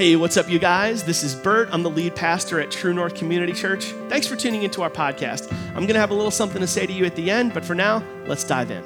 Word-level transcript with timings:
Hey, 0.00 0.16
what's 0.16 0.38
up, 0.38 0.48
you 0.48 0.58
guys? 0.58 1.04
This 1.04 1.22
is 1.22 1.34
Bert. 1.34 1.68
I'm 1.72 1.82
the 1.82 1.90
lead 1.90 2.16
pastor 2.16 2.58
at 2.58 2.70
True 2.70 2.94
North 2.94 3.14
Community 3.14 3.52
Church. 3.52 3.92
Thanks 4.08 4.26
for 4.26 4.34
tuning 4.34 4.62
into 4.62 4.80
our 4.80 4.88
podcast. 4.88 5.52
I'm 5.52 5.82
going 5.82 5.88
to 5.88 6.00
have 6.00 6.08
a 6.08 6.14
little 6.14 6.30
something 6.30 6.62
to 6.62 6.66
say 6.66 6.86
to 6.86 6.92
you 6.94 7.04
at 7.04 7.16
the 7.16 7.30
end, 7.30 7.52
but 7.52 7.66
for 7.66 7.74
now, 7.74 8.02
let's 8.24 8.42
dive 8.42 8.70
in. 8.70 8.82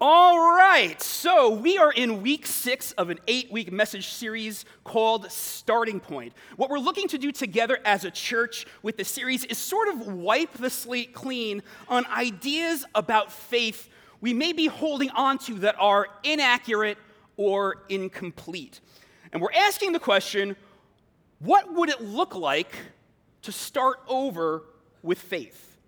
All 0.00 0.56
right, 0.56 1.00
so 1.00 1.50
we 1.50 1.78
are 1.78 1.92
in 1.92 2.20
week 2.20 2.46
six 2.46 2.90
of 2.94 3.10
an 3.10 3.20
eight 3.28 3.52
week 3.52 3.70
message 3.70 4.08
series 4.08 4.64
called 4.82 5.30
Starting 5.30 6.00
Point. 6.00 6.32
What 6.56 6.68
we're 6.68 6.80
looking 6.80 7.06
to 7.06 7.18
do 7.18 7.30
together 7.30 7.78
as 7.84 8.04
a 8.04 8.10
church 8.10 8.66
with 8.82 8.96
the 8.96 9.04
series 9.04 9.44
is 9.44 9.56
sort 9.56 9.86
of 9.86 10.08
wipe 10.08 10.54
the 10.54 10.68
slate 10.68 11.14
clean 11.14 11.62
on 11.86 12.06
ideas 12.06 12.84
about 12.96 13.30
faith 13.30 13.88
we 14.20 14.34
may 14.34 14.52
be 14.52 14.66
holding 14.66 15.10
on 15.10 15.38
to 15.38 15.54
that 15.60 15.76
are 15.78 16.06
inaccurate 16.24 16.98
or 17.40 17.84
incomplete. 17.88 18.80
And 19.32 19.40
we're 19.40 19.52
asking 19.54 19.92
the 19.92 19.98
question 19.98 20.56
what 21.38 21.72
would 21.72 21.88
it 21.88 22.02
look 22.02 22.34
like 22.34 22.70
to 23.42 23.50
start 23.50 24.00
over 24.06 24.62
with 25.02 25.18
faith? 25.18 25.78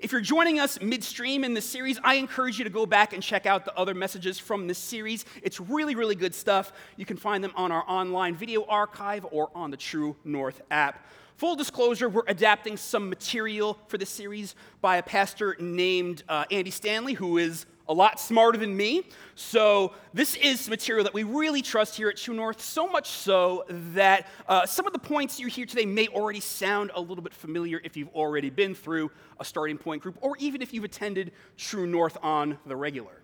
If 0.00 0.12
you're 0.12 0.22
joining 0.22 0.60
us 0.60 0.80
midstream 0.80 1.44
in 1.44 1.52
this 1.52 1.66
series, 1.66 2.00
I 2.02 2.14
encourage 2.14 2.56
you 2.56 2.64
to 2.64 2.70
go 2.70 2.86
back 2.86 3.12
and 3.12 3.22
check 3.22 3.44
out 3.44 3.66
the 3.66 3.76
other 3.76 3.92
messages 3.92 4.38
from 4.38 4.66
this 4.66 4.78
series. 4.78 5.26
It's 5.42 5.60
really, 5.60 5.94
really 5.94 6.14
good 6.14 6.34
stuff. 6.34 6.72
You 6.96 7.04
can 7.04 7.18
find 7.18 7.44
them 7.44 7.52
on 7.54 7.70
our 7.70 7.84
online 7.86 8.34
video 8.34 8.64
archive 8.64 9.26
or 9.30 9.50
on 9.54 9.70
the 9.70 9.76
True 9.76 10.16
North 10.24 10.62
app. 10.70 11.04
Full 11.36 11.54
disclosure, 11.54 12.08
we're 12.08 12.22
adapting 12.28 12.78
some 12.78 13.10
material 13.10 13.76
for 13.88 13.98
this 13.98 14.08
series 14.08 14.54
by 14.80 14.96
a 14.96 15.02
pastor 15.02 15.54
named 15.60 16.22
uh, 16.30 16.46
Andy 16.50 16.70
Stanley, 16.70 17.12
who 17.12 17.36
is 17.36 17.66
a 17.88 17.94
lot 17.94 18.20
smarter 18.20 18.58
than 18.58 18.76
me. 18.76 19.02
So, 19.34 19.94
this 20.12 20.34
is 20.36 20.68
material 20.68 21.04
that 21.04 21.14
we 21.14 21.22
really 21.22 21.62
trust 21.62 21.96
here 21.96 22.08
at 22.08 22.16
True 22.16 22.34
North, 22.34 22.60
so 22.60 22.86
much 22.86 23.08
so 23.08 23.64
that 23.68 24.26
uh, 24.46 24.66
some 24.66 24.86
of 24.86 24.92
the 24.92 24.98
points 24.98 25.40
you 25.40 25.46
hear 25.46 25.64
today 25.64 25.86
may 25.86 26.08
already 26.08 26.40
sound 26.40 26.90
a 26.94 27.00
little 27.00 27.22
bit 27.22 27.32
familiar 27.32 27.80
if 27.84 27.96
you've 27.96 28.14
already 28.14 28.50
been 28.50 28.74
through 28.74 29.10
a 29.40 29.44
starting 29.44 29.78
point 29.78 30.02
group, 30.02 30.18
or 30.20 30.36
even 30.38 30.60
if 30.60 30.74
you've 30.74 30.84
attended 30.84 31.32
True 31.56 31.86
North 31.86 32.18
on 32.22 32.58
the 32.66 32.76
regular. 32.76 33.22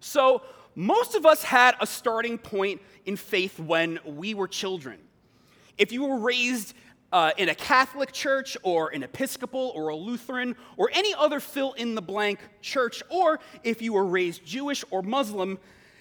So, 0.00 0.42
most 0.74 1.14
of 1.14 1.26
us 1.26 1.42
had 1.42 1.76
a 1.80 1.86
starting 1.86 2.38
point 2.38 2.80
in 3.04 3.16
faith 3.16 3.60
when 3.60 3.98
we 4.04 4.34
were 4.34 4.48
children. 4.48 4.98
If 5.76 5.92
you 5.92 6.04
were 6.04 6.18
raised 6.18 6.74
uh, 7.14 7.30
in 7.36 7.48
a 7.48 7.54
Catholic 7.54 8.10
church 8.10 8.56
or 8.64 8.88
an 8.88 9.04
Episcopal 9.04 9.70
or 9.76 9.90
a 9.90 9.94
Lutheran 9.94 10.56
or 10.76 10.90
any 10.92 11.14
other 11.14 11.38
fill 11.38 11.72
in 11.74 11.94
the 11.94 12.02
blank 12.02 12.40
church, 12.60 13.04
or 13.08 13.38
if 13.62 13.80
you 13.80 13.92
were 13.92 14.04
raised 14.04 14.44
Jewish 14.44 14.84
or 14.90 15.00
Muslim, 15.00 15.60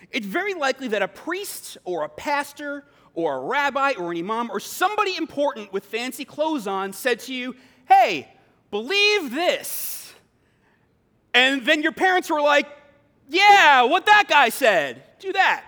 it's 0.09 0.25
very 0.25 0.56
likely 0.56 0.88
that 0.88 1.03
a 1.03 1.08
priest 1.08 1.78
or 1.84 2.03
a 2.03 2.09
pastor 2.09 2.84
or 3.14 3.38
a 3.38 3.39
rabbi 3.41 3.94
or 3.95 4.11
an 4.11 4.17
imam 4.17 4.50
or 4.50 4.59
somebody 4.59 5.16
important 5.16 5.72
with 5.72 5.86
fancy 5.86 6.25
clothes 6.25 6.66
on 6.66 6.94
said 6.94 7.19
to 7.19 7.34
you, 7.34 7.56
Hey, 7.88 8.28
believe 8.72 9.30
this. 9.30 10.11
And 11.36 11.64
then 11.64 11.84
your 11.84 11.91
parents 11.91 12.31
were 12.31 12.41
like, 12.41 12.66
Yeah, 13.30 13.84
what 13.84 14.08
that 14.08 14.25
guy 14.28 14.50
said, 14.50 15.03
do 15.19 15.31
that. 15.34 15.64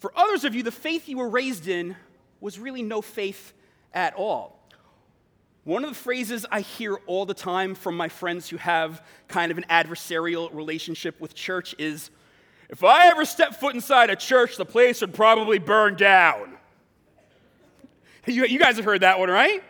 For 0.00 0.12
others 0.16 0.42
of 0.42 0.56
you, 0.56 0.64
the 0.64 0.72
faith 0.72 1.08
you 1.08 1.18
were 1.18 1.28
raised 1.28 1.68
in 1.68 1.94
was 2.40 2.58
really 2.58 2.82
no 2.82 3.02
faith 3.02 3.52
at 3.92 4.14
all. 4.14 4.56
One 5.64 5.82
of 5.82 5.90
the 5.90 5.96
phrases 5.96 6.46
I 6.50 6.60
hear 6.60 6.94
all 7.06 7.26
the 7.26 7.34
time 7.34 7.74
from 7.74 7.96
my 7.96 8.08
friends 8.08 8.48
who 8.48 8.56
have 8.56 9.04
kind 9.26 9.50
of 9.50 9.58
an 9.58 9.64
adversarial 9.68 10.54
relationship 10.54 11.20
with 11.20 11.34
church 11.34 11.74
is 11.78 12.10
if 12.68 12.84
I 12.84 13.08
ever 13.08 13.24
step 13.24 13.56
foot 13.56 13.74
inside 13.74 14.10
a 14.10 14.16
church, 14.16 14.56
the 14.56 14.64
place 14.64 15.00
would 15.00 15.14
probably 15.14 15.58
burn 15.58 15.96
down. 15.96 16.52
You, 18.28 18.44
you 18.44 18.58
guys 18.58 18.74
have 18.74 18.84
heard 18.84 19.02
that 19.02 19.20
one, 19.20 19.30
right? 19.30 19.62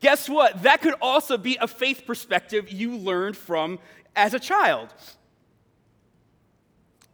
Guess 0.00 0.28
what? 0.28 0.62
That 0.62 0.80
could 0.80 0.94
also 1.02 1.36
be 1.36 1.58
a 1.60 1.66
faith 1.66 2.04
perspective 2.06 2.70
you 2.70 2.96
learned 2.96 3.36
from 3.36 3.80
as 4.14 4.32
a 4.32 4.38
child. 4.38 4.94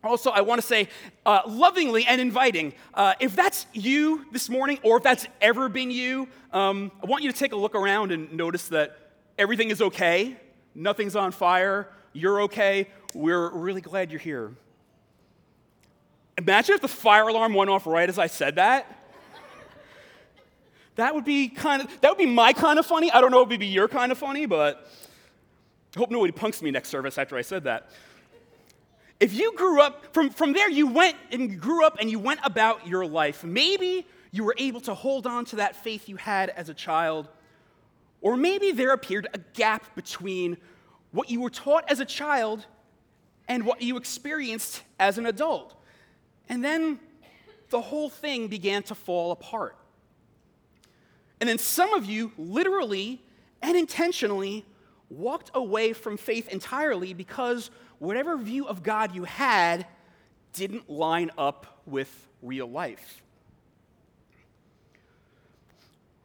Also, 0.06 0.30
I 0.30 0.40
want 0.40 0.60
to 0.60 0.66
say 0.66 0.88
uh, 1.24 1.42
lovingly 1.46 2.06
and 2.06 2.20
inviting, 2.20 2.72
uh, 2.94 3.14
if 3.20 3.34
that's 3.34 3.66
you 3.72 4.24
this 4.32 4.48
morning, 4.48 4.78
or 4.82 4.98
if 4.98 5.02
that's 5.02 5.26
ever 5.40 5.68
been 5.68 5.90
you, 5.90 6.28
um, 6.52 6.92
I 7.02 7.06
want 7.06 7.24
you 7.24 7.32
to 7.32 7.38
take 7.38 7.52
a 7.52 7.56
look 7.56 7.74
around 7.74 8.12
and 8.12 8.32
notice 8.32 8.68
that 8.68 8.96
everything 9.38 9.70
is 9.70 9.82
okay, 9.82 10.36
nothing's 10.74 11.16
on 11.16 11.32
fire, 11.32 11.88
you're 12.12 12.42
okay, 12.42 12.88
we're 13.14 13.50
really 13.50 13.80
glad 13.80 14.10
you're 14.10 14.20
here. 14.20 14.52
Imagine 16.38 16.74
if 16.74 16.80
the 16.80 16.88
fire 16.88 17.28
alarm 17.28 17.54
went 17.54 17.70
off 17.70 17.86
right 17.86 18.08
as 18.08 18.18
I 18.18 18.26
said 18.26 18.56
that. 18.56 18.92
That 20.96 21.14
would 21.14 21.24
be 21.24 21.48
kind 21.48 21.82
of 21.82 22.00
that 22.00 22.10
would 22.10 22.18
be 22.18 22.26
my 22.26 22.52
kind 22.54 22.78
of 22.78 22.86
funny. 22.86 23.10
I 23.10 23.20
don't 23.20 23.30
know 23.30 23.42
if 23.42 23.48
it 23.48 23.50
would 23.50 23.60
be 23.60 23.66
your 23.66 23.86
kind 23.86 24.10
of 24.10 24.18
funny, 24.18 24.46
but 24.46 24.90
I 25.94 25.98
hope 25.98 26.10
nobody 26.10 26.32
punks 26.32 26.62
me 26.62 26.70
next 26.70 26.88
service 26.88 27.18
after 27.18 27.36
I 27.36 27.42
said 27.42 27.64
that. 27.64 27.90
If 29.18 29.32
you 29.32 29.54
grew 29.56 29.80
up, 29.80 30.12
from, 30.12 30.30
from 30.30 30.52
there, 30.52 30.68
you 30.68 30.86
went 30.86 31.16
and 31.32 31.60
grew 31.60 31.84
up 31.84 31.96
and 32.00 32.10
you 32.10 32.18
went 32.18 32.40
about 32.44 32.86
your 32.86 33.06
life. 33.06 33.44
Maybe 33.44 34.06
you 34.30 34.44
were 34.44 34.54
able 34.58 34.80
to 34.82 34.94
hold 34.94 35.26
on 35.26 35.46
to 35.46 35.56
that 35.56 35.76
faith 35.76 36.08
you 36.08 36.16
had 36.16 36.50
as 36.50 36.68
a 36.68 36.74
child, 36.74 37.28
or 38.20 38.36
maybe 38.36 38.72
there 38.72 38.92
appeared 38.92 39.26
a 39.32 39.38
gap 39.54 39.94
between 39.94 40.58
what 41.12 41.30
you 41.30 41.40
were 41.40 41.50
taught 41.50 41.90
as 41.90 42.00
a 42.00 42.04
child 42.04 42.66
and 43.48 43.64
what 43.64 43.80
you 43.80 43.96
experienced 43.96 44.82
as 44.98 45.16
an 45.16 45.24
adult. 45.24 45.74
And 46.48 46.62
then 46.62 46.98
the 47.70 47.80
whole 47.80 48.10
thing 48.10 48.48
began 48.48 48.82
to 48.84 48.94
fall 48.94 49.32
apart. 49.32 49.76
And 51.40 51.48
then 51.48 51.58
some 51.58 51.94
of 51.94 52.04
you 52.04 52.32
literally 52.36 53.22
and 53.62 53.76
intentionally 53.76 54.64
walked 55.08 55.50
away 55.54 55.92
from 55.92 56.16
faith 56.16 56.48
entirely 56.48 57.14
because 57.14 57.70
whatever 57.98 58.36
view 58.36 58.66
of 58.66 58.82
God 58.82 59.14
you 59.14 59.24
had 59.24 59.86
didn't 60.52 60.88
line 60.88 61.30
up 61.36 61.80
with 61.86 62.28
real 62.42 62.66
life. 62.66 63.22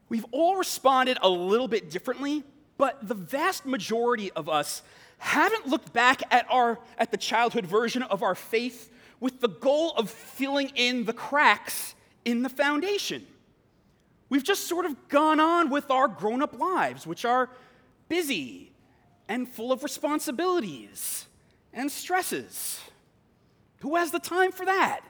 We've 0.10 0.26
all 0.32 0.58
responded 0.58 1.18
a 1.22 1.30
little 1.30 1.68
bit 1.68 1.90
differently, 1.90 2.44
but 2.78 3.08
the 3.08 3.16
vast 3.16 3.66
majority 3.66 4.32
of 4.32 4.50
us 4.50 4.84
haven't 5.18 5.68
looked 5.68 5.94
back 5.94 6.22
at, 6.32 6.46
our, 6.50 6.80
at 6.98 7.12
the 7.12 7.18
childhood 7.18 7.66
version 7.66 8.04
of 8.04 8.24
our 8.24 8.36
faith 8.36 8.92
with 9.20 9.40
the 9.40 9.48
goal 9.48 9.94
of 9.96 10.10
filling 10.10 10.72
in 10.76 11.06
the 11.06 11.14
cracks 11.14 11.96
in 12.26 12.42
the 12.42 12.50
foundation. 12.50 13.26
We've 14.30 14.44
just 14.44 14.68
sort 14.68 14.86
of 14.86 15.08
gone 15.10 15.40
on 15.40 15.70
with 15.70 15.92
our 15.92 16.08
grown 16.08 16.42
up 16.42 16.58
lives, 16.60 17.06
which 17.06 17.24
are 17.24 17.50
busy 18.10 18.72
and 19.28 19.48
full 19.48 19.72
of 19.72 19.84
responsibilities 19.84 21.28
and 21.74 21.92
stresses. 21.92 22.80
Who 23.80 23.96
has 23.96 24.12
the 24.12 24.20
time 24.20 24.52
for 24.52 24.66
that? 24.66 25.02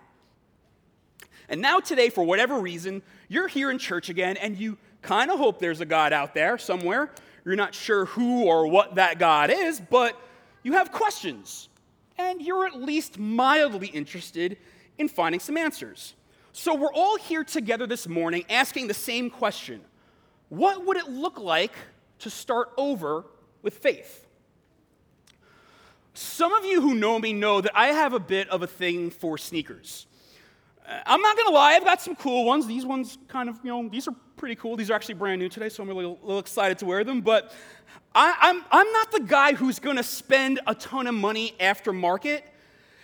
And 1.50 1.62
now, 1.62 1.80
today, 1.80 2.10
for 2.10 2.24
whatever 2.24 2.60
reason, 2.60 3.02
you're 3.28 3.50
here 3.50 3.72
in 3.72 3.78
church 3.78 4.10
again 4.10 4.38
and 4.38 4.58
you 4.58 4.78
kind 5.02 5.30
of 5.30 5.38
hope 5.38 5.60
there's 5.60 5.82
a 5.82 5.86
God 5.86 6.14
out 6.14 6.34
there 6.34 6.58
somewhere. 6.58 7.12
You're 7.44 7.56
not 7.58 7.76
sure 7.76 8.06
who 8.06 8.46
or 8.46 8.68
what 8.68 8.96
that 8.96 9.20
God 9.20 9.50
is, 9.50 9.82
but 9.82 10.18
you 10.64 10.74
have 10.74 10.92
questions 10.92 11.68
and 12.18 12.42
you're 12.42 12.66
at 12.66 12.80
least 12.80 13.18
mildly 13.20 13.88
interested 13.88 14.58
in 14.98 15.10
finding 15.10 15.40
some 15.40 15.58
answers. 15.58 16.14
So, 16.54 16.74
we're 16.76 16.94
all 16.94 17.18
here 17.18 17.44
together 17.44 17.88
this 17.88 18.08
morning 18.08 18.46
asking 18.50 18.88
the 18.88 18.94
same 18.94 19.30
question 19.30 19.82
What 20.50 20.86
would 20.86 20.98
it 20.98 21.10
look 21.10 21.38
like 21.38 21.74
to 22.20 22.30
start 22.30 22.70
over 22.78 23.26
with 23.62 23.78
faith? 23.78 24.28
Some 26.14 26.54
of 26.54 26.66
you 26.66 26.82
who 26.82 26.94
know 26.94 27.18
me 27.20 27.32
know 27.32 27.62
that 27.62 27.72
I 27.74 27.88
have 27.88 28.14
a 28.14 28.20
bit 28.20 28.50
of 28.50 28.62
a 28.62 28.68
thing 28.68 29.10
for 29.10 29.38
sneakers. 29.38 30.08
Uh, 30.86 31.00
I'm 31.06 31.22
not 31.22 31.38
gonna 31.38 31.52
lie, 31.52 31.74
I've 31.74 31.86
got 31.86 32.02
some 32.02 32.16
cool 32.16 32.46
ones. 32.46 32.68
These 32.68 32.86
ones 32.86 33.18
kind 33.28 33.48
of, 33.48 33.60
you 33.64 33.70
know, 33.72 33.88
these 33.88 34.08
are 34.08 34.16
pretty 34.36 34.56
cool. 34.56 34.76
These 34.76 34.90
are 34.90 34.94
actually 34.94 35.16
brand 35.16 35.40
new 35.40 35.48
today, 35.48 35.70
so 35.70 35.84
I'm 35.84 35.90
really 35.90 36.06
a 36.06 36.10
little 36.10 36.40
excited 36.40 36.80
to 36.80 36.86
wear 36.86 37.04
them. 37.04 37.22
But 37.22 37.54
I, 38.14 38.36
I'm, 38.42 38.64
I'm 38.72 38.92
not 38.92 39.12
the 39.12 39.22
guy 39.22 39.54
who's 39.54 39.80
gonna 39.80 40.04
spend 40.04 40.60
a 40.68 40.76
ton 40.76 41.08
of 41.08 41.16
money 41.16 41.54
after 41.60 41.94
market. 41.94 42.46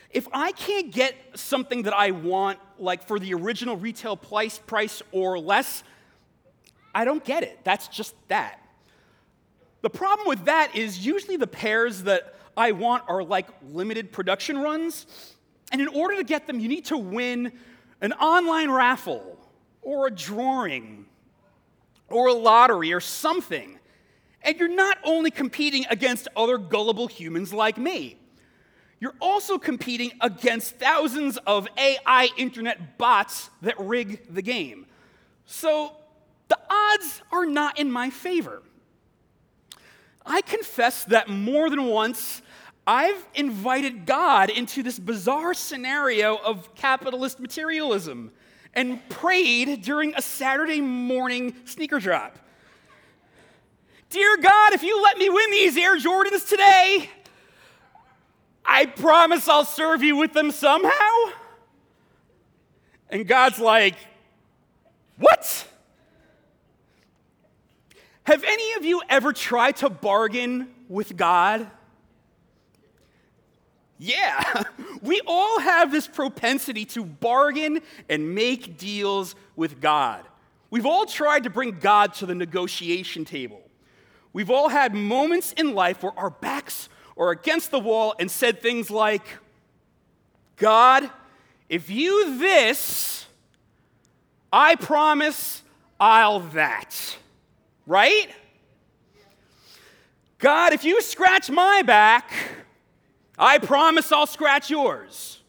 If 0.09 0.27
I 0.33 0.51
can't 0.51 0.91
get 0.91 1.15
something 1.35 1.83
that 1.83 1.93
I 1.93 2.11
want, 2.11 2.59
like 2.77 3.07
for 3.07 3.19
the 3.19 3.33
original 3.33 3.77
retail 3.77 4.17
price, 4.17 4.59
price 4.59 5.01
or 5.11 5.39
less, 5.39 5.83
I 6.93 7.05
don't 7.05 7.23
get 7.23 7.43
it. 7.43 7.59
That's 7.63 7.87
just 7.87 8.15
that. 8.27 8.59
The 9.81 9.89
problem 9.89 10.27
with 10.27 10.45
that 10.45 10.75
is 10.75 11.05
usually 11.05 11.37
the 11.37 11.47
pairs 11.47 12.03
that 12.03 12.33
I 12.57 12.71
want 12.71 13.03
are 13.07 13.23
like 13.23 13.47
limited 13.71 14.11
production 14.11 14.57
runs. 14.57 15.05
And 15.71 15.79
in 15.79 15.87
order 15.87 16.17
to 16.17 16.23
get 16.23 16.47
them, 16.47 16.59
you 16.59 16.67
need 16.67 16.85
to 16.85 16.97
win 16.97 17.53
an 18.01 18.13
online 18.13 18.71
raffle 18.71 19.37
or 19.81 20.07
a 20.07 20.11
drawing 20.11 21.05
or 22.09 22.27
a 22.27 22.33
lottery 22.33 22.93
or 22.93 22.99
something. 22.99 23.79
And 24.41 24.57
you're 24.57 24.67
not 24.67 24.97
only 25.03 25.29
competing 25.29 25.85
against 25.89 26.27
other 26.35 26.57
gullible 26.57 27.07
humans 27.07 27.53
like 27.53 27.77
me, 27.77 28.17
you're 28.99 29.15
also 29.21 29.57
competing 29.57 30.11
against 30.21 30.77
thousands 30.77 31.37
of 31.45 31.67
AI 31.77 32.29
internet 32.37 32.97
bots 32.97 33.49
that 33.61 33.79
rig 33.79 34.33
the 34.33 34.41
game. 34.41 34.87
So 35.45 35.95
the 36.47 36.57
odds 36.69 37.21
are 37.31 37.45
not 37.45 37.77
in 37.77 37.91
my 37.91 38.09
favor. 38.09 38.63
I 40.25 40.41
confess 40.41 41.03
that 41.05 41.29
more 41.29 41.69
than 41.69 41.85
once 41.85 42.41
I've 42.87 43.27
invited 43.35 44.05
God 44.05 44.49
into 44.49 44.81
this 44.81 44.97
bizarre 44.97 45.53
scenario 45.53 46.37
of 46.37 46.73
capitalist 46.73 47.37
materialism 47.37 48.31
and 48.73 49.07
prayed 49.09 49.81
during 49.81 50.15
a 50.15 50.21
Saturday 50.21 50.79
morning 50.79 51.53
sneaker 51.65 51.99
drop. 51.99 52.39
Dear 54.09 54.37
God, 54.37 54.71
if 54.71 54.83
you 54.83 55.03
let 55.03 55.17
me 55.17 55.29
win 55.29 55.51
these 55.51 55.75
Air 55.75 55.97
Jordans 55.97 56.47
today, 56.47 57.09
I 58.65 58.85
promise 58.85 59.49
I'll 59.49 59.65
serve 59.65 60.01
you 60.01 60.15
with 60.15 60.31
them 60.31 60.51
somehow. 60.51 61.33
And 63.09 63.27
God's 63.27 63.59
like, 63.59 63.95
What? 65.17 65.67
Have 68.23 68.45
any 68.45 68.73
of 68.73 68.85
you 68.85 69.01
ever 69.09 69.33
tried 69.33 69.77
to 69.77 69.89
bargain 69.89 70.69
with 70.87 71.17
God? 71.17 71.69
Yeah, 73.97 74.63
we 75.01 75.21
all 75.25 75.59
have 75.59 75.91
this 75.91 76.07
propensity 76.07 76.85
to 76.85 77.03
bargain 77.03 77.81
and 78.09 78.35
make 78.35 78.77
deals 78.77 79.35
with 79.55 79.81
God. 79.81 80.23
We've 80.69 80.85
all 80.85 81.05
tried 81.05 81.43
to 81.43 81.49
bring 81.49 81.79
God 81.79 82.13
to 82.15 82.25
the 82.25 82.35
negotiation 82.35 83.25
table. 83.25 83.61
We've 84.33 84.51
all 84.51 84.69
had 84.69 84.93
moments 84.93 85.53
in 85.53 85.73
life 85.73 86.03
where 86.03 86.17
our 86.17 86.29
backs 86.29 86.89
are 87.17 87.31
against 87.31 87.71
the 87.71 87.79
wall 87.79 88.13
and 88.19 88.29
said 88.29 88.61
things 88.61 88.91
like, 88.91 89.25
God, 90.57 91.09
if 91.69 91.89
you 91.89 92.37
this, 92.37 93.25
I 94.51 94.75
promise 94.75 95.63
I'll 95.99 96.41
that. 96.41 97.17
Right? 97.85 98.29
God, 100.39 100.73
if 100.73 100.83
you 100.83 101.01
scratch 101.01 101.49
my 101.49 101.81
back, 101.81 102.31
I 103.37 103.59
promise 103.59 104.11
I'll 104.11 104.25
scratch 104.25 104.69
yours. 104.69 105.39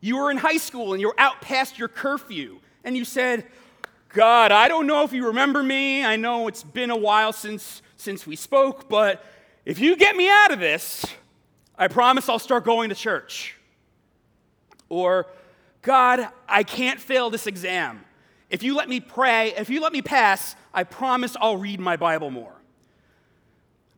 You 0.00 0.18
were 0.18 0.30
in 0.30 0.36
high 0.36 0.58
school 0.58 0.92
and 0.92 1.00
you're 1.00 1.14
out 1.18 1.40
past 1.40 1.78
your 1.78 1.88
curfew, 1.88 2.60
and 2.84 2.96
you 2.96 3.04
said, 3.04 3.46
God, 4.10 4.52
I 4.52 4.68
don't 4.68 4.86
know 4.86 5.02
if 5.02 5.12
you 5.12 5.26
remember 5.26 5.62
me. 5.62 6.04
I 6.04 6.16
know 6.16 6.48
it's 6.48 6.62
been 6.62 6.90
a 6.90 6.96
while 6.96 7.32
since, 7.32 7.82
since 7.96 8.26
we 8.26 8.36
spoke, 8.36 8.88
but 8.88 9.24
if 9.64 9.78
you 9.78 9.96
get 9.96 10.14
me 10.14 10.30
out 10.30 10.52
of 10.52 10.60
this, 10.60 11.04
I 11.76 11.88
promise 11.88 12.28
I'll 12.28 12.38
start 12.38 12.64
going 12.64 12.88
to 12.90 12.94
church. 12.94 13.56
Or, 14.88 15.26
God, 15.82 16.28
I 16.48 16.62
can't 16.62 17.00
fail 17.00 17.28
this 17.30 17.46
exam. 17.46 18.04
If 18.48 18.62
you 18.62 18.76
let 18.76 18.88
me 18.88 19.00
pray, 19.00 19.52
if 19.56 19.68
you 19.68 19.80
let 19.80 19.92
me 19.92 20.02
pass, 20.02 20.54
I 20.72 20.84
promise 20.84 21.36
I'll 21.40 21.56
read 21.56 21.80
my 21.80 21.96
Bible 21.96 22.30
more. 22.30 22.54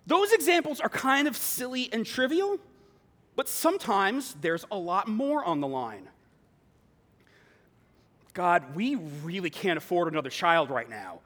Those 0.08 0.32
examples 0.32 0.80
are 0.80 0.88
kind 0.88 1.28
of 1.28 1.36
silly 1.36 1.90
and 1.92 2.04
trivial, 2.04 2.58
but 3.36 3.46
sometimes 3.46 4.34
there's 4.40 4.64
a 4.70 4.76
lot 4.76 5.06
more 5.06 5.44
on 5.44 5.60
the 5.60 5.68
line. 5.68 6.08
God, 8.32 8.74
we 8.74 8.94
really 8.94 9.50
can't 9.50 9.76
afford 9.76 10.10
another 10.10 10.30
child 10.30 10.70
right 10.70 10.88
now. 10.88 11.20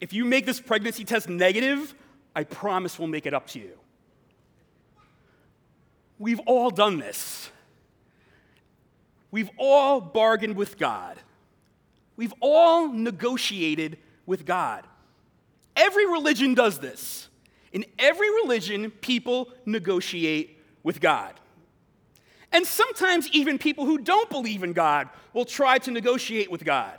If 0.00 0.14
you 0.14 0.24
make 0.24 0.46
this 0.46 0.60
pregnancy 0.60 1.04
test 1.04 1.28
negative, 1.28 1.94
I 2.34 2.44
promise 2.44 2.98
we'll 2.98 3.08
make 3.08 3.26
it 3.26 3.34
up 3.34 3.48
to 3.48 3.58
you. 3.58 3.78
We've 6.18 6.40
all 6.46 6.70
done 6.70 6.98
this. 6.98 7.50
We've 9.30 9.50
all 9.58 10.00
bargained 10.00 10.56
with 10.56 10.78
God. 10.78 11.18
We've 12.16 12.34
all 12.40 12.88
negotiated 12.88 13.98
with 14.24 14.46
God. 14.46 14.86
Every 15.76 16.06
religion 16.06 16.54
does 16.54 16.78
this. 16.78 17.29
In 17.72 17.84
every 17.98 18.28
religion, 18.42 18.90
people 18.90 19.52
negotiate 19.64 20.58
with 20.82 21.00
God. 21.00 21.34
And 22.52 22.66
sometimes, 22.66 23.28
even 23.30 23.58
people 23.58 23.86
who 23.86 23.98
don't 23.98 24.28
believe 24.28 24.62
in 24.62 24.72
God 24.72 25.08
will 25.32 25.44
try 25.44 25.78
to 25.78 25.90
negotiate 25.90 26.50
with 26.50 26.64
God. 26.64 26.98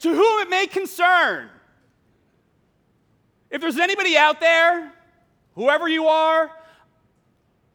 To 0.00 0.08
whom 0.08 0.40
it 0.40 0.48
may 0.48 0.66
concern. 0.66 1.50
If 3.50 3.60
there's 3.60 3.78
anybody 3.78 4.16
out 4.16 4.40
there, 4.40 4.90
whoever 5.54 5.88
you 5.88 6.06
are, 6.06 6.50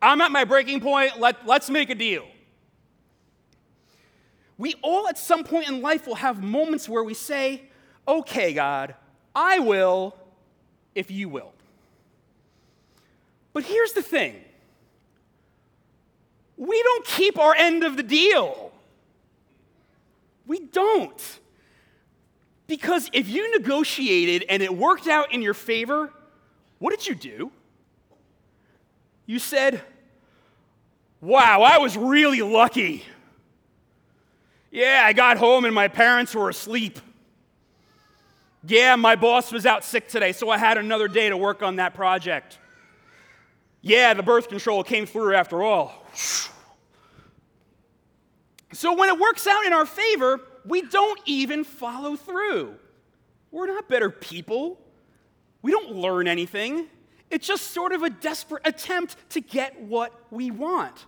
I'm 0.02 0.22
at 0.22 0.32
my 0.32 0.44
breaking 0.44 0.82
point. 0.82 1.20
Let, 1.20 1.46
let's 1.46 1.70
make 1.70 1.92
a 1.92 1.96
deal. 1.96 2.26
We 4.58 4.74
all, 4.82 5.08
at 5.08 5.20
some 5.20 5.44
point 5.44 5.70
in 5.70 5.84
life, 5.84 6.08
will 6.08 6.16
have 6.16 6.42
moments 6.42 6.90
where 6.90 7.04
we 7.04 7.14
say, 7.14 7.64
Okay, 8.08 8.54
God, 8.54 8.96
I 9.36 9.60
will 9.60 10.16
if 10.98 11.12
you 11.12 11.30
will. 11.30 11.54
But 13.54 13.64
here's 13.64 13.94
the 13.94 14.02
thing 14.02 14.44
we 16.58 16.82
don't 16.82 17.06
keep 17.06 17.38
our 17.38 17.56
end 17.56 17.84
of 17.84 17.96
the 17.96 18.04
deal. 18.04 18.72
We 20.48 20.60
don't. 20.60 21.40
Because 22.66 23.10
if 23.14 23.30
you 23.30 23.52
negotiated 23.58 24.46
and 24.50 24.62
it 24.64 24.76
worked 24.76 25.08
out 25.08 25.34
in 25.34 25.42
your 25.42 25.54
favor, 25.54 26.12
what 26.80 26.92
did 26.92 27.08
you 27.08 27.16
do? 27.16 27.52
You 29.26 29.40
said, 29.40 29.82
Wow, 31.22 31.62
I 31.62 31.78
was 31.78 31.98
really 31.98 32.42
lucky. 32.42 33.04
Yeah, 34.72 35.02
I 35.04 35.14
got 35.14 35.38
home 35.38 35.66
and 35.66 35.74
my 35.74 35.88
parents 35.88 36.36
were 36.36 36.50
asleep. 36.50 37.00
Yeah, 38.70 38.98
my 38.98 39.16
boss 39.16 39.54
was 39.54 39.66
out 39.66 39.86
sick 39.86 40.10
today, 40.10 40.34
so 40.34 40.50
I 40.50 40.58
had 40.58 40.78
another 40.78 41.08
day 41.08 41.30
to 41.30 41.38
work 41.38 41.64
on 41.64 41.78
that 41.78 41.94
project. 41.94 42.60
Yeah, 43.82 44.14
the 44.14 44.24
birth 44.24 44.50
control 44.50 44.84
came 44.84 45.06
through 45.06 45.36
after 45.36 45.64
all. 45.64 46.06
So 48.74 48.94
when 48.94 49.08
it 49.08 49.18
works 49.18 49.48
out 49.48 49.66
in 49.66 49.72
our 49.72 49.86
favor, 49.86 50.42
we 50.66 50.82
don't 50.82 51.20
even 51.26 51.64
follow 51.64 52.18
through. 52.18 52.76
We're 53.52 53.68
not 53.68 53.88
better 53.88 54.10
people. 54.10 54.82
We 55.62 55.72
don't 55.72 55.96
learn 55.96 56.28
anything. 56.28 56.88
It's 57.32 57.48
just 57.48 57.72
sort 57.72 57.94
of 57.94 58.04
a 58.04 58.10
desperate 58.10 58.68
attempt 58.68 59.16
to 59.30 59.40
get 59.40 59.80
what 59.82 60.14
we 60.30 60.52
want. 60.52 61.06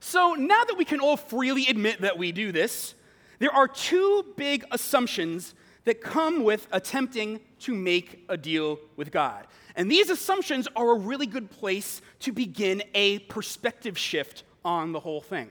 So 0.00 0.34
now 0.34 0.64
that 0.64 0.76
we 0.76 0.84
can 0.84 1.00
all 1.00 1.16
freely 1.16 1.66
admit 1.68 2.02
that 2.02 2.18
we 2.18 2.30
do 2.30 2.52
this, 2.52 2.94
there 3.38 3.52
are 3.52 3.66
two 3.66 4.26
big 4.36 4.66
assumptions 4.70 5.54
that 5.88 6.02
come 6.02 6.44
with 6.44 6.68
attempting 6.70 7.40
to 7.60 7.74
make 7.74 8.22
a 8.28 8.36
deal 8.36 8.78
with 8.96 9.10
God. 9.10 9.46
And 9.74 9.90
these 9.90 10.10
assumptions 10.10 10.68
are 10.76 10.90
a 10.90 10.98
really 10.98 11.24
good 11.24 11.50
place 11.50 12.02
to 12.20 12.30
begin 12.30 12.82
a 12.94 13.20
perspective 13.20 13.96
shift 13.96 14.42
on 14.66 14.92
the 14.92 15.00
whole 15.00 15.22
thing. 15.22 15.50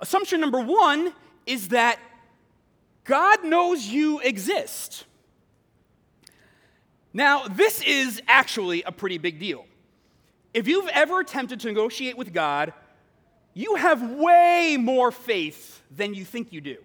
Assumption 0.00 0.40
number 0.40 0.58
one 0.58 1.12
is 1.44 1.68
that 1.68 1.98
God 3.04 3.44
knows 3.44 3.86
you 3.86 4.20
exist. 4.20 5.04
Now, 7.12 7.46
this 7.46 7.82
is 7.82 8.22
actually 8.26 8.84
a 8.84 8.92
pretty 8.92 9.18
big 9.18 9.38
deal. 9.38 9.66
If 10.54 10.66
you've 10.66 10.88
ever 10.94 11.20
attempted 11.20 11.60
to 11.60 11.68
negotiate 11.68 12.16
with 12.16 12.32
God, 12.32 12.72
you 13.52 13.74
have 13.74 14.12
way 14.12 14.78
more 14.80 15.12
faith 15.12 15.82
than 15.90 16.14
you 16.14 16.24
think 16.24 16.54
you 16.54 16.62
do. 16.62 16.78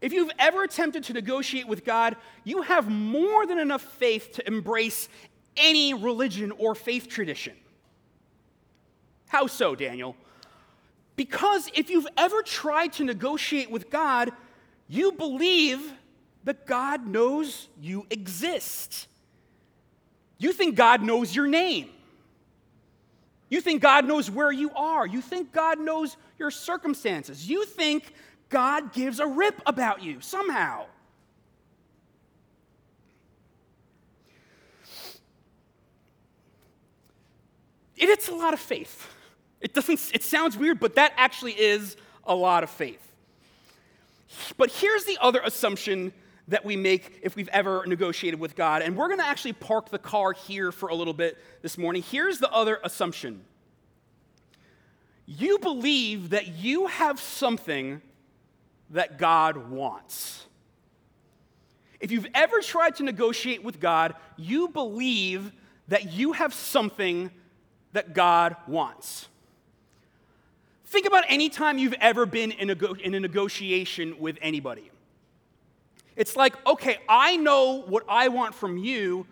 If 0.00 0.12
you've 0.12 0.30
ever 0.38 0.62
attempted 0.62 1.04
to 1.04 1.12
negotiate 1.12 1.66
with 1.66 1.84
God, 1.84 2.16
you 2.44 2.62
have 2.62 2.90
more 2.90 3.46
than 3.46 3.58
enough 3.58 3.82
faith 3.82 4.32
to 4.32 4.46
embrace 4.46 5.08
any 5.56 5.94
religion 5.94 6.52
or 6.52 6.74
faith 6.74 7.08
tradition. 7.08 7.54
How 9.28 9.46
so, 9.46 9.74
Daniel? 9.74 10.16
Because 11.16 11.70
if 11.74 11.88
you've 11.88 12.06
ever 12.16 12.42
tried 12.42 12.92
to 12.94 13.04
negotiate 13.04 13.70
with 13.70 13.90
God, 13.90 14.30
you 14.86 15.12
believe 15.12 15.92
that 16.44 16.66
God 16.66 17.06
knows 17.06 17.68
you 17.80 18.06
exist. 18.10 19.08
You 20.38 20.52
think 20.52 20.76
God 20.76 21.02
knows 21.02 21.34
your 21.34 21.46
name. 21.46 21.88
You 23.48 23.60
think 23.60 23.80
God 23.80 24.06
knows 24.06 24.30
where 24.30 24.52
you 24.52 24.70
are. 24.74 25.06
You 25.06 25.20
think 25.20 25.52
God 25.52 25.78
knows 25.80 26.16
your 26.38 26.50
circumstances. 26.50 27.48
You 27.48 27.64
think 27.64 28.12
God 28.48 28.92
gives 28.92 29.20
a 29.20 29.26
rip 29.26 29.60
about 29.66 30.02
you 30.02 30.20
somehow. 30.20 30.86
it's 38.16 38.28
a 38.28 38.34
lot 38.34 38.54
of 38.54 38.60
faith. 38.60 39.12
It 39.60 39.74
doesn't 39.74 40.10
it 40.14 40.22
sounds 40.22 40.56
weird, 40.56 40.80
but 40.80 40.94
that 40.96 41.12
actually 41.16 41.52
is 41.52 41.96
a 42.24 42.34
lot 42.34 42.62
of 42.62 42.70
faith. 42.70 43.12
But 44.56 44.70
here's 44.70 45.04
the 45.04 45.18
other 45.20 45.40
assumption 45.44 46.12
that 46.48 46.64
we 46.64 46.76
make 46.76 47.20
if 47.22 47.36
we've 47.36 47.48
ever 47.48 47.84
negotiated 47.86 48.40
with 48.40 48.56
God. 48.56 48.82
And 48.82 48.96
we're 48.96 49.08
going 49.08 49.20
to 49.20 49.26
actually 49.26 49.52
park 49.52 49.90
the 49.90 49.98
car 49.98 50.32
here 50.32 50.72
for 50.72 50.88
a 50.88 50.94
little 50.94 51.12
bit 51.12 51.38
this 51.62 51.76
morning. 51.76 52.02
Here's 52.02 52.38
the 52.38 52.50
other 52.50 52.78
assumption 52.84 53.44
you 55.28 55.58
believe 55.58 56.30
that 56.30 56.48
you 56.48 56.86
have 56.86 57.18
something 57.18 58.00
that 58.90 59.18
God 59.18 59.70
wants. 59.70 60.46
If 62.00 62.10
you've 62.10 62.26
ever 62.34 62.60
tried 62.60 62.96
to 62.96 63.02
negotiate 63.02 63.64
with 63.64 63.80
God, 63.80 64.14
you 64.36 64.68
believe 64.68 65.52
that 65.88 66.12
you 66.12 66.32
have 66.32 66.52
something 66.52 67.30
that 67.92 68.14
God 68.14 68.56
wants. 68.66 69.28
Think 70.86 71.06
about 71.06 71.24
any 71.28 71.48
time 71.48 71.78
you've 71.78 71.94
ever 71.94 72.26
been 72.26 72.52
in 72.52 72.70
a, 72.70 72.92
in 72.94 73.14
a 73.14 73.20
negotiation 73.20 74.18
with 74.20 74.38
anybody. 74.40 74.90
It's 76.14 76.36
like, 76.36 76.54
okay, 76.66 76.98
I 77.08 77.36
know 77.36 77.82
what 77.82 78.04
I 78.08 78.28
want 78.28 78.54
from 78.54 78.78
you. 78.78 79.26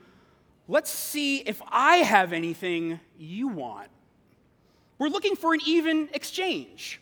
Let's 0.67 0.91
see 0.91 1.39
if 1.39 1.61
I 1.69 1.97
have 1.99 2.33
anything 2.33 3.01
you 3.19 3.49
want. 3.49 3.89
We're 4.99 5.09
looking 5.09 5.37
for 5.37 5.55
an 5.55 5.61
even 5.67 6.09
exchange. 6.13 7.01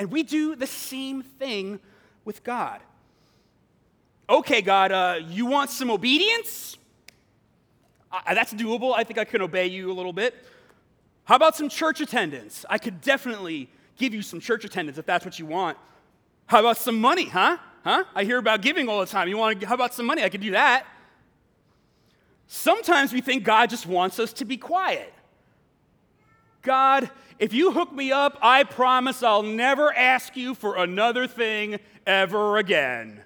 And 0.00 0.10
we 0.10 0.22
do 0.22 0.56
the 0.56 0.66
same 0.66 1.20
thing 1.20 1.78
with 2.24 2.42
God. 2.42 2.80
Okay, 4.30 4.62
God, 4.62 4.92
uh, 4.92 5.18
you 5.28 5.44
want 5.44 5.68
some 5.68 5.90
obedience? 5.90 6.78
Uh, 8.10 8.32
that's 8.32 8.54
doable. 8.54 8.94
I 8.96 9.04
think 9.04 9.18
I 9.18 9.26
can 9.26 9.42
obey 9.42 9.66
you 9.66 9.92
a 9.92 9.92
little 9.92 10.14
bit. 10.14 10.34
How 11.24 11.36
about 11.36 11.54
some 11.54 11.68
church 11.68 12.00
attendance? 12.00 12.64
I 12.70 12.78
could 12.78 13.02
definitely 13.02 13.68
give 13.98 14.14
you 14.14 14.22
some 14.22 14.40
church 14.40 14.64
attendance 14.64 14.96
if 14.96 15.04
that's 15.04 15.26
what 15.26 15.38
you 15.38 15.44
want. 15.44 15.76
How 16.46 16.60
about 16.60 16.78
some 16.78 16.98
money, 16.98 17.26
huh? 17.26 17.58
Huh? 17.84 18.04
I 18.14 18.24
hear 18.24 18.38
about 18.38 18.62
giving 18.62 18.88
all 18.88 19.00
the 19.00 19.06
time. 19.06 19.28
You 19.28 19.36
want 19.36 19.60
to, 19.60 19.66
how 19.66 19.74
about 19.74 19.92
some 19.92 20.06
money? 20.06 20.22
I 20.22 20.30
could 20.30 20.40
do 20.40 20.52
that. 20.52 20.86
Sometimes 22.46 23.12
we 23.12 23.20
think 23.20 23.44
God 23.44 23.68
just 23.68 23.84
wants 23.84 24.18
us 24.18 24.32
to 24.32 24.46
be 24.46 24.56
quiet. 24.56 25.12
God, 26.62 27.10
if 27.38 27.52
you 27.52 27.72
hook 27.72 27.92
me 27.92 28.12
up, 28.12 28.38
I 28.42 28.64
promise 28.64 29.22
I'll 29.22 29.42
never 29.42 29.94
ask 29.94 30.36
you 30.36 30.54
for 30.54 30.76
another 30.76 31.26
thing 31.26 31.78
ever 32.06 32.58
again. 32.58 33.22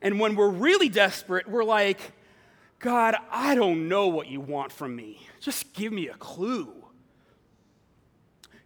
And 0.00 0.20
when 0.20 0.36
we're 0.36 0.50
really 0.50 0.88
desperate, 0.88 1.48
we're 1.48 1.64
like, 1.64 2.12
God, 2.78 3.16
I 3.30 3.54
don't 3.54 3.88
know 3.88 4.08
what 4.08 4.28
you 4.28 4.40
want 4.40 4.72
from 4.72 4.94
me. 4.94 5.26
Just 5.40 5.72
give 5.74 5.92
me 5.92 6.08
a 6.08 6.14
clue. 6.14 6.72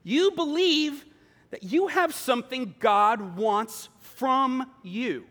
You 0.03 0.33
believe 0.33 1.05
that 1.51 1.63
you 1.63 1.89
have 1.89 2.15
something 2.15 2.75
God 2.79 3.37
wants 3.37 3.89
from 3.99 4.71
you. 4.83 5.25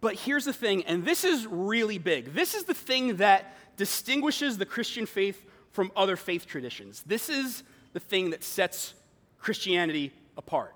But 0.00 0.14
here's 0.14 0.44
the 0.44 0.52
thing, 0.52 0.84
and 0.84 1.04
this 1.04 1.24
is 1.24 1.46
really 1.46 1.98
big. 1.98 2.32
This 2.34 2.54
is 2.54 2.64
the 2.64 2.74
thing 2.74 3.16
that 3.16 3.56
distinguishes 3.76 4.58
the 4.58 4.66
Christian 4.66 5.06
faith 5.06 5.44
from 5.78 5.92
other 5.94 6.16
faith 6.16 6.44
traditions. 6.44 7.04
This 7.06 7.28
is 7.28 7.62
the 7.92 8.00
thing 8.00 8.30
that 8.30 8.42
sets 8.42 8.94
Christianity 9.38 10.12
apart. 10.36 10.74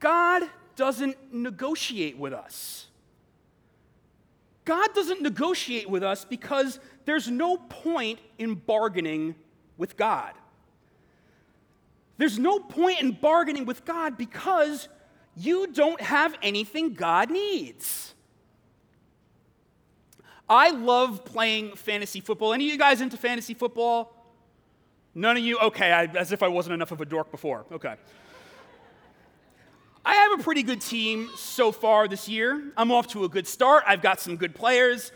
God 0.00 0.44
doesn't 0.74 1.14
negotiate 1.30 2.16
with 2.16 2.32
us. 2.32 2.86
God 4.64 4.88
doesn't 4.94 5.20
negotiate 5.20 5.90
with 5.90 6.02
us 6.02 6.24
because 6.24 6.80
there's 7.04 7.28
no 7.28 7.58
point 7.58 8.20
in 8.38 8.54
bargaining 8.54 9.34
with 9.76 9.98
God. 9.98 10.32
There's 12.16 12.38
no 12.38 12.58
point 12.58 13.02
in 13.02 13.10
bargaining 13.10 13.66
with 13.66 13.84
God 13.84 14.16
because 14.16 14.88
you 15.36 15.66
don't 15.66 16.00
have 16.00 16.34
anything 16.40 16.94
God 16.94 17.30
needs. 17.30 18.14
I 20.48 20.70
love 20.70 21.24
playing 21.24 21.76
fantasy 21.76 22.20
football. 22.20 22.52
Any 22.52 22.66
of 22.66 22.72
you 22.72 22.78
guys 22.78 23.00
into 23.00 23.16
fantasy 23.16 23.54
football? 23.54 24.14
None 25.14 25.36
of 25.36 25.42
you? 25.42 25.58
Okay, 25.58 25.92
I, 25.92 26.04
as 26.04 26.32
if 26.32 26.42
I 26.42 26.48
wasn't 26.48 26.74
enough 26.74 26.92
of 26.92 27.00
a 27.00 27.04
dork 27.04 27.30
before. 27.30 27.66
Okay. 27.72 27.94
I 30.04 30.14
have 30.14 30.40
a 30.40 30.42
pretty 30.42 30.62
good 30.62 30.80
team 30.80 31.28
so 31.36 31.70
far 31.70 32.08
this 32.08 32.28
year. 32.28 32.72
I'm 32.76 32.90
off 32.90 33.08
to 33.08 33.24
a 33.24 33.28
good 33.28 33.46
start. 33.46 33.84
I've 33.86 34.00
got 34.00 34.20
some 34.20 34.36
good 34.36 34.54
players. 34.54 35.12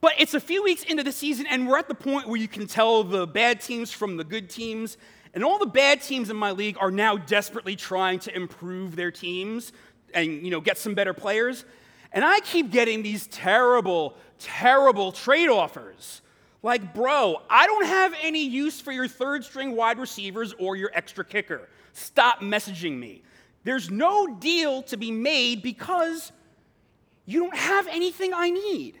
But 0.00 0.12
it's 0.18 0.34
a 0.34 0.40
few 0.40 0.62
weeks 0.62 0.82
into 0.84 1.02
the 1.02 1.10
season, 1.10 1.46
and 1.48 1.66
we're 1.66 1.78
at 1.78 1.88
the 1.88 1.94
point 1.94 2.28
where 2.28 2.36
you 2.36 2.46
can 2.46 2.66
tell 2.66 3.02
the 3.02 3.26
bad 3.26 3.60
teams 3.60 3.90
from 3.90 4.16
the 4.16 4.24
good 4.24 4.50
teams. 4.50 4.98
And 5.32 5.42
all 5.42 5.58
the 5.58 5.66
bad 5.66 6.00
teams 6.00 6.30
in 6.30 6.36
my 6.36 6.52
league 6.52 6.76
are 6.78 6.90
now 6.90 7.16
desperately 7.16 7.74
trying 7.74 8.20
to 8.20 8.36
improve 8.36 8.94
their 8.94 9.10
teams 9.10 9.72
and 10.12 10.44
you 10.44 10.50
know, 10.50 10.60
get 10.60 10.78
some 10.78 10.94
better 10.94 11.12
players. 11.12 11.64
And 12.14 12.24
I 12.24 12.40
keep 12.40 12.70
getting 12.70 13.02
these 13.02 13.26
terrible, 13.26 14.14
terrible 14.38 15.10
trade 15.10 15.48
offers. 15.48 16.22
Like, 16.62 16.94
bro, 16.94 17.42
I 17.50 17.66
don't 17.66 17.84
have 17.84 18.14
any 18.22 18.46
use 18.46 18.80
for 18.80 18.92
your 18.92 19.08
third 19.08 19.44
string 19.44 19.76
wide 19.76 19.98
receivers 19.98 20.54
or 20.58 20.76
your 20.76 20.90
extra 20.94 21.24
kicker. 21.24 21.68
Stop 21.92 22.40
messaging 22.40 22.98
me. 22.98 23.22
There's 23.64 23.90
no 23.90 24.28
deal 24.28 24.82
to 24.84 24.96
be 24.96 25.10
made 25.10 25.60
because 25.60 26.32
you 27.26 27.40
don't 27.40 27.56
have 27.56 27.88
anything 27.88 28.32
I 28.32 28.50
need. 28.50 28.98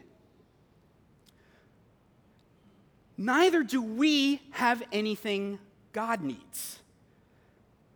Neither 3.16 3.62
do 3.62 3.80
we 3.80 4.42
have 4.50 4.82
anything 4.92 5.60
God 5.92 6.20
needs. 6.20 6.80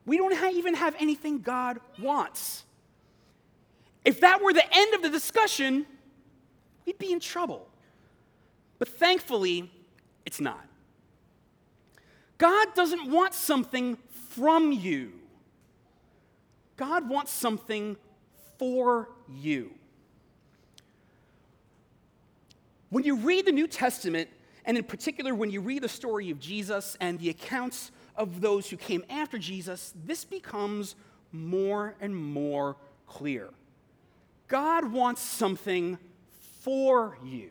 We 0.06 0.16
don't 0.16 0.54
even 0.54 0.74
have 0.74 0.94
anything 1.00 1.40
God 1.40 1.80
wants. 1.98 2.64
If 4.08 4.20
that 4.20 4.42
were 4.42 4.54
the 4.54 4.64
end 4.72 4.94
of 4.94 5.02
the 5.02 5.10
discussion, 5.10 5.84
we'd 6.86 6.96
be 6.96 7.12
in 7.12 7.20
trouble. 7.20 7.68
But 8.78 8.88
thankfully, 8.88 9.70
it's 10.24 10.40
not. 10.40 10.66
God 12.38 12.68
doesn't 12.74 13.10
want 13.10 13.34
something 13.34 13.98
from 14.30 14.72
you, 14.72 15.12
God 16.78 17.06
wants 17.06 17.30
something 17.32 17.98
for 18.56 19.10
you. 19.28 19.72
When 22.88 23.04
you 23.04 23.16
read 23.16 23.44
the 23.44 23.52
New 23.52 23.66
Testament, 23.66 24.30
and 24.64 24.78
in 24.78 24.84
particular, 24.84 25.34
when 25.34 25.50
you 25.50 25.60
read 25.60 25.82
the 25.82 25.88
story 25.88 26.30
of 26.30 26.40
Jesus 26.40 26.96
and 26.98 27.18
the 27.18 27.28
accounts 27.28 27.90
of 28.16 28.40
those 28.40 28.70
who 28.70 28.78
came 28.78 29.04
after 29.10 29.36
Jesus, 29.36 29.92
this 30.06 30.24
becomes 30.24 30.96
more 31.30 31.94
and 32.00 32.16
more 32.16 32.76
clear. 33.06 33.50
God 34.48 34.90
wants 34.92 35.20
something 35.20 35.98
for 36.60 37.18
you. 37.24 37.50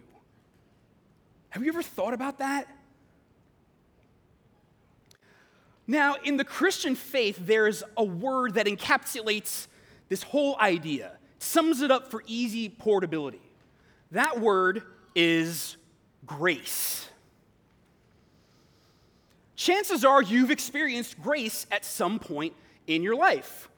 Have 1.49 1.63
you 1.63 1.69
ever 1.69 1.83
thought 1.83 2.13
about 2.13 2.39
that? 2.39 2.67
Now, 5.87 6.15
in 6.23 6.35
the 6.35 6.43
Christian 6.43 6.95
faith, 6.95 7.37
there's 7.39 7.81
a 7.95 8.03
word 8.03 8.55
that 8.55 8.65
encapsulates 8.65 9.67
this 10.09 10.21
whole 10.21 10.57
idea, 10.59 11.13
sums 11.39 11.81
it 11.81 11.91
up 11.91 12.11
for 12.11 12.23
easy 12.27 12.67
portability. 12.67 13.41
That 14.11 14.39
word 14.39 14.83
is 15.15 15.77
grace. 16.25 17.07
Chances 19.55 20.03
are 20.03 20.21
you've 20.21 20.51
experienced 20.51 21.21
grace 21.21 21.65
at 21.71 21.85
some 21.85 22.19
point 22.19 22.53
in 22.85 23.01
your 23.01 23.15
life. 23.15 23.69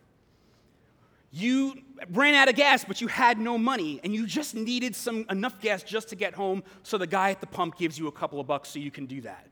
You 1.31 1.75
ran 2.11 2.33
out 2.33 2.49
of 2.49 2.55
gas, 2.55 2.83
but 2.83 3.01
you 3.01 3.07
had 3.07 3.37
no 3.37 3.57
money, 3.57 3.99
and 4.03 4.13
you 4.13 4.25
just 4.25 4.55
needed 4.55 4.95
some 4.95 5.25
enough 5.29 5.61
gas 5.61 5.83
just 5.83 6.09
to 6.09 6.15
get 6.15 6.33
home, 6.33 6.63
so 6.81 6.97
the 6.97 7.07
guy 7.07 7.29
at 7.31 7.39
the 7.39 7.47
pump 7.47 7.77
gives 7.77 7.99
you 7.99 8.07
a 8.07 8.11
couple 8.11 8.39
of 8.39 8.47
bucks 8.47 8.69
so 8.69 8.79
you 8.79 8.91
can 8.91 9.05
do 9.05 9.21
that. 9.21 9.47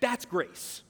That's 0.00 0.24
grace. 0.24 0.82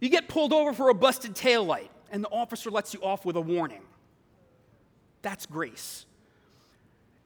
You 0.00 0.10
get 0.10 0.28
pulled 0.28 0.52
over 0.52 0.72
for 0.72 0.90
a 0.90 0.94
busted 0.94 1.34
tail 1.34 1.64
light, 1.64 1.90
and 2.10 2.22
the 2.22 2.28
officer 2.28 2.70
lets 2.70 2.92
you 2.92 3.00
off 3.02 3.24
with 3.24 3.36
a 3.36 3.40
warning. 3.40 3.82
That's 5.22 5.46
grace. 5.46 6.04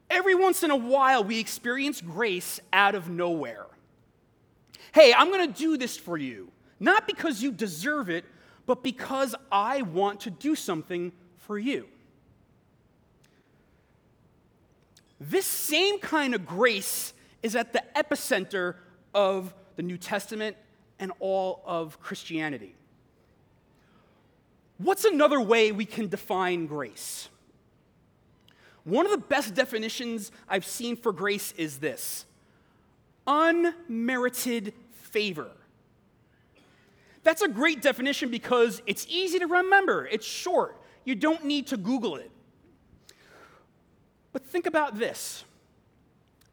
Every 0.09 0.37
once 0.37 0.63
in 0.63 0.71
a 0.71 0.77
while, 0.77 1.25
we 1.25 1.41
experience 1.41 2.01
grace 2.01 2.61
out 2.73 2.95
of 2.95 3.09
nowhere. 3.09 3.67
Hey, 4.95 5.13
I'm 5.13 5.31
going 5.31 5.53
to 5.53 5.59
do 5.59 5.77
this 5.77 5.97
for 5.97 6.17
you, 6.17 6.53
not 6.79 7.09
because 7.09 7.43
you 7.43 7.51
deserve 7.51 8.09
it, 8.11 8.25
but 8.67 8.83
because 8.83 9.35
I 9.51 9.83
want 9.83 10.21
to 10.21 10.31
do 10.31 10.55
something 10.55 11.13
for 11.39 11.59
you. 11.59 11.87
This 15.21 15.47
same 15.47 15.99
kind 15.99 16.35
of 16.35 16.45
grace 16.45 17.15
is 17.43 17.57
at 17.57 17.73
the 17.73 17.83
epicenter 17.95 18.75
of 19.15 19.55
the 19.77 19.83
New 19.83 19.97
Testament 19.97 20.57
and 20.99 21.13
all 21.21 21.63
of 21.65 22.01
Christianity. 22.01 22.75
What's 24.79 25.05
another 25.05 25.41
way 25.41 25.73
we 25.73 25.87
can 25.87 26.09
define 26.09 26.67
grace? 26.67 27.29
One 28.85 29.07
of 29.07 29.13
the 29.13 29.19
best 29.19 29.55
definitions 29.55 30.31
I've 30.49 30.67
seen 30.67 30.97
for 30.97 31.13
grace 31.13 31.53
is 31.57 31.79
this 31.79 32.27
unmerited 33.27 34.75
favor. 34.93 35.51
That's 37.27 37.43
a 37.43 37.49
great 37.49 37.83
definition 37.83 38.31
because 38.31 38.81
it's 38.87 39.05
easy 39.11 39.41
to 39.41 39.49
remember, 39.49 40.07
it's 40.07 40.25
short. 40.25 40.81
You 41.05 41.17
don't 41.17 41.45
need 41.45 41.67
to 41.67 41.77
Google 41.77 42.15
it. 42.15 42.31
But 44.33 44.47
think 44.47 44.67
about 44.67 44.97
this 44.97 45.45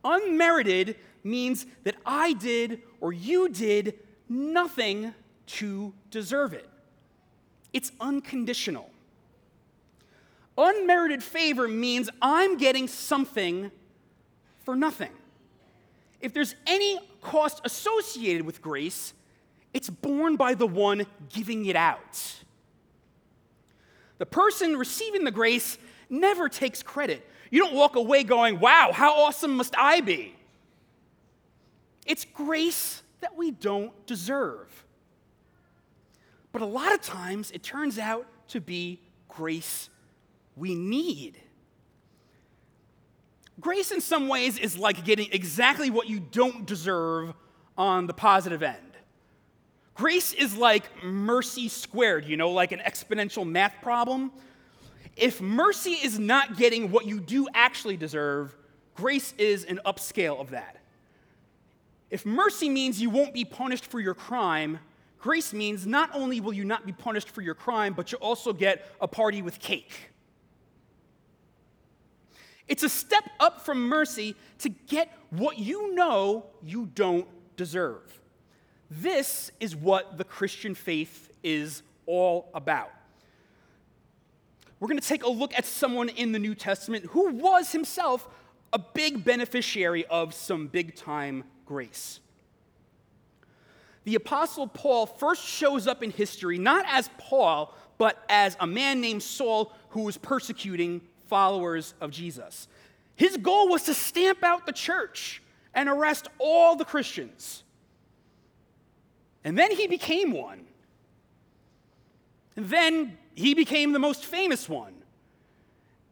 unmerited 0.04 0.96
means 1.24 1.68
that 1.84 1.96
I 2.04 2.34
did 2.34 2.82
or 3.02 3.14
you 3.14 3.50
did 3.50 4.00
nothing 4.28 5.14
to 5.46 5.94
deserve 6.10 6.54
it, 6.54 6.68
it's 7.72 7.92
unconditional. 8.02 8.90
Unmerited 10.58 11.22
favor 11.22 11.68
means 11.68 12.10
I'm 12.20 12.58
getting 12.58 12.88
something 12.88 13.70
for 14.64 14.76
nothing. 14.76 15.12
If 16.20 16.34
there's 16.34 16.56
any 16.66 16.98
cost 17.22 17.62
associated 17.64 18.44
with 18.44 18.60
grace, 18.60 19.14
it's 19.74 19.90
borne 19.90 20.36
by 20.36 20.54
the 20.54 20.68
one 20.68 21.06
giving 21.30 21.66
it 21.66 21.76
out. 21.76 22.44
The 24.20 24.26
person 24.26 24.78
receiving 24.78 25.24
the 25.24 25.32
grace 25.32 25.78
never 26.10 26.48
takes 26.48 26.84
credit. 26.84 27.28
You 27.50 27.60
don't 27.60 27.74
walk 27.74 27.96
away 27.96 28.24
going, 28.24 28.60
wow, 28.60 28.92
how 28.94 29.14
awesome 29.14 29.58
must 29.58 29.76
I 29.78 30.02
be? 30.02 30.36
It's 32.06 32.26
grace 32.26 33.02
that 33.22 33.36
we 33.36 33.52
don't 33.52 33.94
deserve. 34.06 34.86
But 36.52 36.62
a 36.62 36.66
lot 36.66 36.94
of 36.94 37.02
times 37.02 37.52
it 37.52 37.64
turns 37.64 37.98
out 37.98 38.28
to 38.50 38.62
be 38.62 39.00
grace 39.28 39.90
we 40.56 40.76
need. 40.76 41.40
Grace, 43.60 43.92
in 43.92 44.02
some 44.02 44.28
ways, 44.28 44.58
is 44.58 44.78
like 44.78 45.04
getting 45.06 45.30
exactly 45.32 45.90
what 45.90 46.08
you 46.08 46.20
don't 46.20 46.66
deserve 46.66 47.34
on 47.78 48.08
the 48.08 48.14
positive 48.14 48.62
end. 48.62 48.93
Grace 49.96 50.34
is 50.34 50.56
like 50.56 51.04
mercy 51.04 51.68
squared, 51.70 52.26
you 52.26 52.36
know, 52.36 52.52
like 52.52 52.72
an 52.72 52.80
exponential 52.80 53.48
math 53.48 53.76
problem. 53.82 54.32
If 55.16 55.40
mercy 55.40 55.92
is 55.92 56.18
not 56.18 56.58
getting 56.58 56.90
what 56.90 57.06
you 57.06 57.20
do 57.20 57.48
actually 57.54 57.98
deserve, 57.98 58.56
grace 58.96 59.34
is 59.38 59.66
an 59.66 59.80
upscale 59.86 60.40
of 60.40 60.50
that. 60.50 60.78
If 62.10 62.26
mercy 62.26 62.70
means 62.70 63.02
you 63.02 63.10
won't 63.10 63.34
be 63.34 63.46
punished 63.46 63.86
for 63.86 64.00
your 64.00 64.16
crime, 64.16 64.80
grace 65.20 65.54
means 65.54 65.86
not 65.86 66.10
only 66.14 66.42
will 66.42 66.54
you 66.54 66.66
not 66.66 66.86
be 66.86 66.92
punished 66.92 67.30
for 67.30 67.42
your 67.42 67.56
crime, 67.56 67.94
but 67.94 68.12
you'll 68.12 68.22
also 68.22 68.54
get 68.54 68.88
a 69.00 69.08
party 69.08 69.44
with 69.44 69.60
cake. 69.60 70.12
It's 72.68 72.84
a 72.84 72.90
step 72.90 73.30
up 73.40 73.62
from 73.62 73.88
mercy 73.88 74.36
to 74.60 74.70
get 74.70 75.16
what 75.30 75.60
you 75.60 75.94
know 75.94 76.46
you 76.64 76.88
don't 76.96 77.28
deserve. 77.56 78.23
This 78.90 79.52
is 79.60 79.76
what 79.76 80.18
the 80.18 80.24
Christian 80.24 80.76
faith 80.76 81.32
is 81.44 81.84
all 82.06 82.50
about. 82.54 82.92
We're 84.80 84.88
going 84.88 85.00
to 85.00 85.08
take 85.08 85.24
a 85.24 85.30
look 85.30 85.54
at 85.58 85.66
someone 85.66 86.10
in 86.10 86.32
the 86.34 86.40
New 86.40 86.56
Testament 86.56 87.06
who 87.12 87.32
was 87.32 87.72
himself 87.72 88.28
a 88.74 88.80
big 88.80 89.24
beneficiary 89.24 90.06
of 90.08 90.34
some 90.34 90.68
big 90.68 90.96
time 90.96 91.44
grace. 91.66 92.20
The 94.04 94.16
Apostle 94.16 94.68
Paul 94.68 95.06
first 95.06 95.46
shows 95.46 95.88
up 95.88 96.04
in 96.04 96.12
history 96.12 96.58
not 96.58 96.86
as 96.90 97.10
Paul, 97.18 97.74
but 97.98 98.22
as 98.28 98.58
a 98.60 98.68
man 98.68 99.00
named 99.00 99.24
Saul 99.24 99.72
who 99.90 100.02
was 100.02 100.18
persecuting 100.18 101.02
followers 101.28 101.94
of 102.02 102.12
Jesus. 102.12 102.68
His 103.16 103.38
goal 103.38 103.70
was 103.70 103.84
to 103.84 103.94
stamp 103.94 104.44
out 104.44 104.66
the 104.66 104.74
church 104.74 105.42
and 105.74 105.88
arrest 105.88 106.28
all 106.40 106.76
the 106.76 106.86
Christians. 106.86 107.63
And 109.44 109.58
then 109.58 109.72
he 109.72 109.88
became 109.88 110.32
one. 110.32 110.66
And 112.56 112.68
then 112.70 113.18
he 113.36 113.54
became 113.54 113.92
the 113.92 114.00
most 114.00 114.26
famous 114.26 114.70
one. 114.70 114.94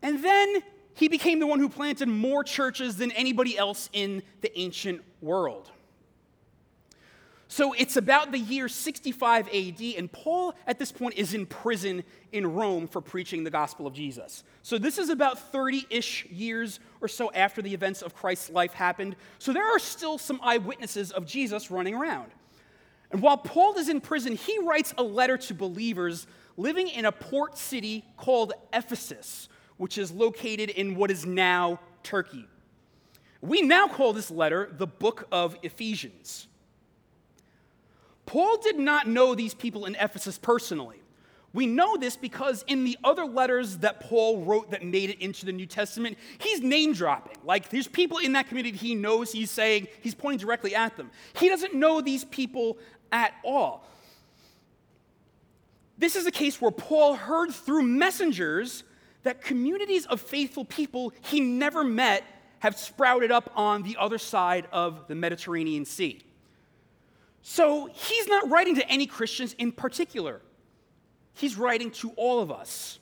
And 0.01 0.23
then 0.23 0.63
he 0.93 1.07
became 1.07 1.39
the 1.39 1.47
one 1.47 1.59
who 1.59 1.69
planted 1.69 2.07
more 2.07 2.43
churches 2.43 2.97
than 2.97 3.11
anybody 3.11 3.57
else 3.57 3.89
in 3.93 4.23
the 4.41 4.57
ancient 4.59 5.01
world. 5.21 5.69
So 7.47 7.73
it's 7.73 7.97
about 7.97 8.31
the 8.31 8.39
year 8.39 8.69
65 8.69 9.49
AD, 9.49 9.81
and 9.97 10.09
Paul 10.09 10.55
at 10.65 10.79
this 10.79 10.89
point 10.89 11.15
is 11.15 11.33
in 11.33 11.45
prison 11.45 12.05
in 12.31 12.53
Rome 12.53 12.87
for 12.87 13.01
preaching 13.01 13.43
the 13.43 13.49
gospel 13.49 13.85
of 13.85 13.93
Jesus. 13.93 14.45
So 14.61 14.77
this 14.77 14.97
is 14.97 15.09
about 15.09 15.37
30 15.51 15.85
ish 15.89 16.25
years 16.27 16.79
or 17.01 17.09
so 17.09 17.29
after 17.33 17.61
the 17.61 17.73
events 17.73 18.01
of 18.01 18.15
Christ's 18.15 18.51
life 18.51 18.71
happened. 18.73 19.17
So 19.37 19.51
there 19.51 19.65
are 19.65 19.79
still 19.79 20.17
some 20.17 20.39
eyewitnesses 20.41 21.11
of 21.11 21.25
Jesus 21.25 21.69
running 21.69 21.93
around. 21.93 22.31
And 23.11 23.21
while 23.21 23.37
Paul 23.37 23.77
is 23.77 23.89
in 23.89 24.01
prison, 24.01 24.35
he 24.35 24.57
writes 24.59 24.93
a 24.97 25.03
letter 25.03 25.37
to 25.37 25.53
believers 25.53 26.27
living 26.57 26.87
in 26.87 27.05
a 27.05 27.11
port 27.11 27.57
city 27.57 28.05
called 28.17 28.53
Ephesus, 28.73 29.49
which 29.77 29.97
is 29.97 30.11
located 30.11 30.69
in 30.69 30.95
what 30.95 31.11
is 31.11 31.25
now 31.25 31.79
Turkey. 32.03 32.47
We 33.41 33.61
now 33.61 33.87
call 33.87 34.13
this 34.13 34.31
letter 34.31 34.69
the 34.71 34.87
book 34.87 35.27
of 35.31 35.57
Ephesians. 35.63 36.47
Paul 38.25 38.57
did 38.57 38.77
not 38.77 39.07
know 39.07 39.35
these 39.35 39.53
people 39.53 39.85
in 39.85 39.95
Ephesus 39.95 40.37
personally. 40.37 41.01
We 41.53 41.65
know 41.65 41.97
this 41.97 42.15
because 42.15 42.63
in 42.67 42.85
the 42.85 42.97
other 43.03 43.25
letters 43.25 43.79
that 43.79 43.99
Paul 43.99 44.45
wrote 44.45 44.71
that 44.71 44.85
made 44.85 45.09
it 45.09 45.19
into 45.19 45.45
the 45.45 45.51
New 45.51 45.65
Testament, 45.65 46.17
he's 46.37 46.61
name 46.61 46.93
dropping. 46.93 47.35
Like 47.43 47.69
there's 47.69 47.89
people 47.89 48.19
in 48.19 48.31
that 48.33 48.47
community 48.47 48.77
he 48.77 48.95
knows, 48.95 49.33
he's 49.33 49.51
saying, 49.51 49.87
he's 50.01 50.15
pointing 50.15 50.39
directly 50.39 50.75
at 50.75 50.95
them. 50.95 51.11
He 51.33 51.49
doesn't 51.49 51.73
know 51.73 51.99
these 51.99 52.23
people 52.23 52.77
at 53.11 53.33
all. 53.43 53.87
This 55.97 56.15
is 56.15 56.25
a 56.25 56.31
case 56.31 56.59
where 56.59 56.71
Paul 56.71 57.13
heard 57.13 57.51
through 57.51 57.83
messengers 57.83 58.83
that 59.23 59.41
communities 59.41 60.05
of 60.07 60.19
faithful 60.19 60.65
people 60.65 61.13
he 61.21 61.39
never 61.39 61.83
met 61.83 62.23
have 62.59 62.77
sprouted 62.77 63.31
up 63.31 63.51
on 63.55 63.83
the 63.83 63.97
other 63.99 64.17
side 64.17 64.67
of 64.71 65.07
the 65.07 65.15
Mediterranean 65.15 65.85
Sea. 65.85 66.21
So 67.41 67.89
he's 67.91 68.27
not 68.27 68.49
writing 68.49 68.75
to 68.75 68.87
any 68.87 69.07
Christians 69.07 69.53
in 69.57 69.71
particular, 69.71 70.41
he's 71.33 71.57
writing 71.57 71.91
to 71.91 72.11
all 72.11 72.39
of 72.39 72.51
us. 72.51 72.99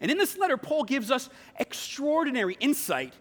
And 0.00 0.10
in 0.10 0.18
this 0.18 0.36
letter, 0.36 0.58
Paul 0.58 0.84
gives 0.84 1.10
us 1.10 1.30
extraordinary 1.58 2.56
insight 2.60 3.14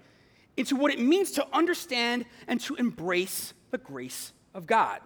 into 0.58 0.76
what 0.76 0.94
it 0.94 1.00
means 1.00 1.32
to 1.32 1.48
understand 1.54 2.26
and 2.48 2.60
to 2.62 2.76
embrace 2.76 3.54
the 3.72 3.78
grace 3.78 4.34
of 4.54 4.68
God. 4.68 5.00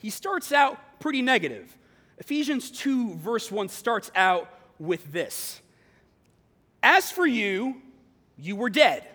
He 0.00 0.10
starts 0.10 0.50
out 0.50 0.78
pretty 0.98 1.22
negative. 1.22 1.76
Ephesians 2.18 2.70
2, 2.70 3.14
verse 3.16 3.52
1 3.52 3.68
starts 3.68 4.10
out 4.16 4.48
with 4.78 5.12
this 5.12 5.60
As 6.82 7.10
for 7.10 7.26
you, 7.26 7.76
you 8.36 8.56
were 8.56 8.70
dead. 8.70 9.06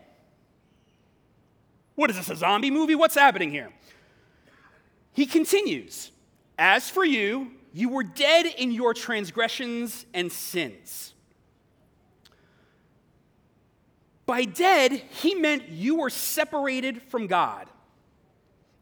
What 1.95 2.10
is 2.10 2.17
this, 2.17 2.30
a 2.30 2.36
zombie 2.36 2.71
movie? 2.71 2.93
What's 2.93 3.15
happening 3.15 3.50
here? 3.50 3.71
He 5.12 5.26
continues, 5.26 6.12
As 6.58 6.89
for 6.89 7.04
you, 7.04 7.52
you 7.74 7.89
were 7.89 8.04
dead 8.04 8.45
in 8.45 8.71
your 8.71 8.93
transgressions 8.93 10.06
and 10.13 10.32
sins. 10.32 11.13
By 14.28 14.45
dead, 14.45 14.91
he 14.91 15.34
meant 15.36 15.69
you 15.69 15.95
were 15.95 16.10
separated 16.10 17.02
from 17.02 17.28
God. 17.28 17.69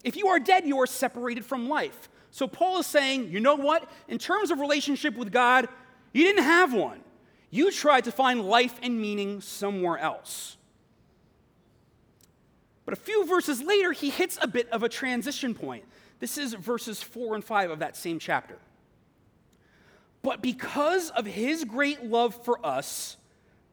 If 0.04 0.18
you 0.18 0.28
are 0.28 0.40
dead, 0.40 0.66
you 0.66 0.80
are 0.80 0.88
separated 0.88 1.46
from 1.46 1.70
life. 1.70 2.10
So 2.32 2.48
Paul 2.48 2.80
is 2.80 2.88
saying, 2.88 3.30
you 3.30 3.40
know 3.40 3.56
what? 3.56 3.90
In 4.08 4.18
terms 4.18 4.52
of 4.52 4.60
relationship 4.60 5.16
with 5.16 5.32
God, 5.32 5.68
you 6.14 6.24
didn't 6.24 6.44
have 6.44 6.74
one. 6.74 7.02
You 7.50 7.72
tried 7.72 8.06
to 8.06 8.12
find 8.12 8.42
life 8.42 8.80
and 8.82 9.00
meaning 9.00 9.40
somewhere 9.40 9.98
else. 9.98 10.58
But 12.86 12.94
a 12.94 12.98
few 12.98 13.26
verses 13.28 13.62
later, 13.62 13.92
he 13.92 14.10
hits 14.10 14.38
a 14.42 14.48
bit 14.48 14.70
of 14.70 14.84
a 14.84 14.90
transition 14.90 15.54
point. 15.54 15.86
This 16.20 16.38
is 16.38 16.54
verses 16.54 17.02
4 17.02 17.36
and 17.36 17.44
5 17.44 17.72
of 17.72 17.80
that 17.80 17.96
same 17.96 18.20
chapter. 18.20 18.58
But 20.22 20.42
because 20.42 21.10
of 21.12 21.26
his 21.26 21.64
great 21.64 22.04
love 22.04 22.34
for 22.44 22.66
us, 22.66 23.18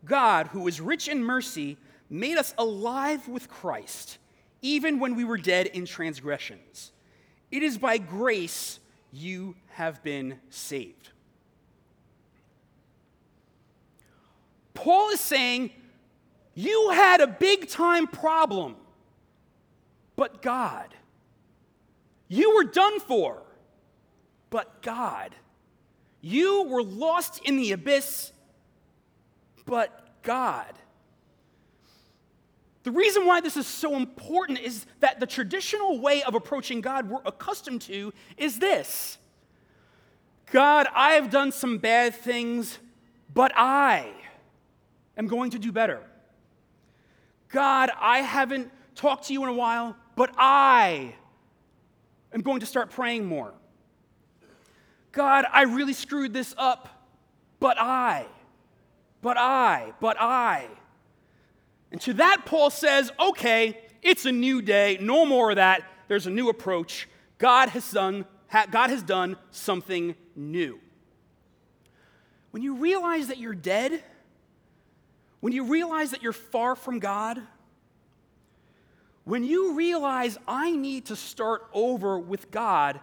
God, 0.05 0.49
who 0.49 0.67
is 0.69 0.81
rich 0.81 1.09
in 1.09 1.23
mercy, 1.23 1.77
made 2.09 2.37
us 2.37 2.55
alive 2.59 3.29
with 3.29 3.49
Christ, 3.49 4.19
even 4.63 4.99
when 4.99 5.15
we 5.15 5.25
were 5.25 5.39
dead 5.39 5.67
in 5.67 5.85
transgressions. 5.87 6.93
It 7.51 7.63
is 7.63 7.79
by 7.79 7.99
grace 7.99 8.81
you 9.13 9.57
have 9.73 10.03
been 10.03 10.39
saved. 10.51 11.11
Paul 14.75 15.11
is 15.11 15.21
saying, 15.21 15.71
You 16.55 16.91
had 16.91 17.21
a 17.21 17.27
big 17.27 17.69
time 17.69 18.07
problem, 18.07 18.77
but 20.17 20.43
God 20.43 20.95
you 22.31 22.55
were 22.55 22.65
done 22.65 23.01
for, 23.01 23.43
but 24.51 24.83
God. 24.83 25.35
You 26.21 26.63
were 26.63 26.83
lost 26.83 27.41
in 27.45 27.57
the 27.57 27.73
abyss, 27.73 28.31
but 29.67 30.23
God. 30.23 30.73
The 32.83 32.91
reason 32.91 33.27
why 33.27 33.41
this 33.41 33.57
is 33.57 33.67
so 33.67 33.97
important 33.97 34.59
is 34.59 34.87
that 35.01 35.21
the 35.21 35.27
traditional 35.27 36.01
way 36.01 36.23
of 36.23 36.35
approaching 36.35 36.81
God 36.81 37.11
we're 37.11 37.21
accustomed 37.27 37.83
to 37.83 38.13
is 38.37 38.59
this 38.59 39.19
God, 40.51 40.89
I 40.95 41.13
have 41.13 41.31
done 41.31 41.53
some 41.53 41.79
bad 41.79 42.15
things, 42.15 42.79
but 43.33 43.53
I 43.55 44.11
am 45.17 45.29
going 45.29 45.51
to 45.53 45.59
do 45.59 45.73
better. 45.73 46.01
God, 47.51 47.91
I 48.01 48.19
haven't 48.19 48.71
talked 48.95 49.27
to 49.29 49.33
you 49.33 49.43
in 49.43 49.49
a 49.49 49.55
while, 49.55 49.97
but 50.17 50.31
I 50.37 51.15
am 52.33 52.41
going 52.41 52.61
to 52.61 52.67
start 52.67 52.91
praying 52.91 53.27
more. 53.27 53.53
God, 55.13 55.45
I 55.53 55.63
really 55.63 55.93
screwed 55.93 56.33
this 56.33 56.55
up, 56.57 56.89
but 57.59 57.77
I, 57.79 58.27
but 59.21 59.37
I, 59.37 59.93
but 60.01 60.17
I. 60.19 60.69
And 61.93 62.01
to 62.03 62.15
that, 62.15 62.43
Paul 62.47 62.71
says, 62.71 63.11
okay, 63.19 63.79
it's 64.03 64.25
a 64.25 64.33
new 64.33 64.63
day, 64.63 64.99
no 65.01 65.27
more 65.27 65.51
of 65.51 65.57
that. 65.57 65.83
There's 66.09 66.27
a 66.27 66.31
new 66.31 66.49
approach. 66.49 67.09
God 67.39 67.71
has 67.71 67.91
done, 67.91 68.25
God 68.71 68.91
has 68.91 69.03
done 69.03 69.37
something 69.51 70.15
new. 70.37 70.81
When 72.51 72.63
you 72.63 72.77
realize 72.77 73.29
that 73.29 73.39
you're 73.39 73.55
dead, 73.55 74.03
when 75.41 75.53
you 75.53 75.65
realize 75.65 76.11
that 76.11 76.23
you're 76.23 76.33
far 76.33 76.77
from 76.77 76.99
God, 76.99 77.41
when 79.25 79.45
you 79.45 79.75
realize 79.75 80.39
I 80.49 80.73
need 80.73 81.07
to 81.07 81.17
start 81.17 81.69
over 81.73 82.19
with 82.19 82.51
God, 82.51 83.01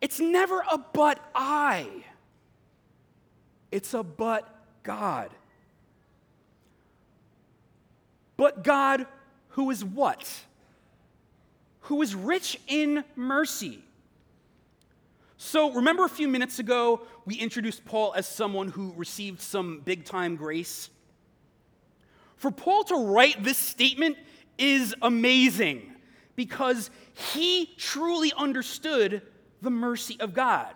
it's 0.00 0.20
never 0.20 0.60
a 0.70 0.78
but 0.78 1.18
I, 1.34 1.88
it's 3.70 3.94
a 3.94 4.02
but 4.02 4.48
God. 4.82 5.30
But 8.38 8.62
God, 8.64 9.06
who 9.50 9.70
is 9.70 9.84
what? 9.84 10.26
Who 11.80 12.00
is 12.00 12.14
rich 12.14 12.58
in 12.66 13.04
mercy. 13.16 13.80
So, 15.36 15.72
remember 15.72 16.04
a 16.04 16.08
few 16.08 16.28
minutes 16.28 16.58
ago, 16.58 17.02
we 17.26 17.34
introduced 17.34 17.84
Paul 17.84 18.14
as 18.16 18.26
someone 18.26 18.68
who 18.68 18.94
received 18.96 19.40
some 19.40 19.80
big 19.84 20.04
time 20.04 20.36
grace? 20.36 20.90
For 22.36 22.50
Paul 22.50 22.84
to 22.84 22.94
write 22.94 23.42
this 23.42 23.58
statement 23.58 24.16
is 24.56 24.94
amazing 25.02 25.92
because 26.36 26.90
he 27.14 27.74
truly 27.76 28.32
understood 28.36 29.22
the 29.60 29.70
mercy 29.70 30.16
of 30.20 30.34
God. 30.34 30.72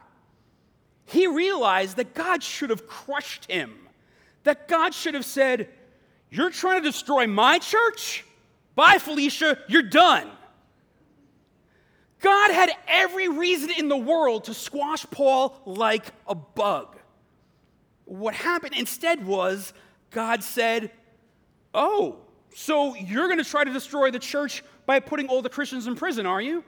He 1.06 1.28
realized 1.28 1.96
that 1.96 2.14
God 2.14 2.42
should 2.42 2.70
have 2.70 2.88
crushed 2.88 3.48
him, 3.48 3.74
that 4.42 4.66
God 4.66 4.94
should 4.94 5.14
have 5.14 5.24
said, 5.24 5.68
You're 6.32 6.48
trying 6.48 6.82
to 6.82 6.88
destroy 6.90 7.26
my 7.26 7.58
church? 7.58 8.24
Bye, 8.74 8.96
Felicia, 8.98 9.58
you're 9.68 9.82
done. 9.82 10.30
God 12.22 12.50
had 12.52 12.70
every 12.88 13.28
reason 13.28 13.70
in 13.70 13.88
the 13.88 13.98
world 13.98 14.44
to 14.44 14.54
squash 14.54 15.04
Paul 15.10 15.60
like 15.66 16.06
a 16.26 16.34
bug. 16.34 16.96
What 18.06 18.32
happened 18.32 18.74
instead 18.74 19.26
was 19.26 19.74
God 20.10 20.42
said, 20.42 20.90
Oh, 21.74 22.16
so 22.54 22.94
you're 22.94 23.26
going 23.26 23.36
to 23.36 23.44
try 23.44 23.64
to 23.64 23.72
destroy 23.72 24.10
the 24.10 24.18
church 24.18 24.64
by 24.86 25.00
putting 25.00 25.28
all 25.28 25.42
the 25.42 25.50
Christians 25.50 25.86
in 25.86 25.96
prison, 25.96 26.24
are 26.24 26.40
you? 26.40 26.64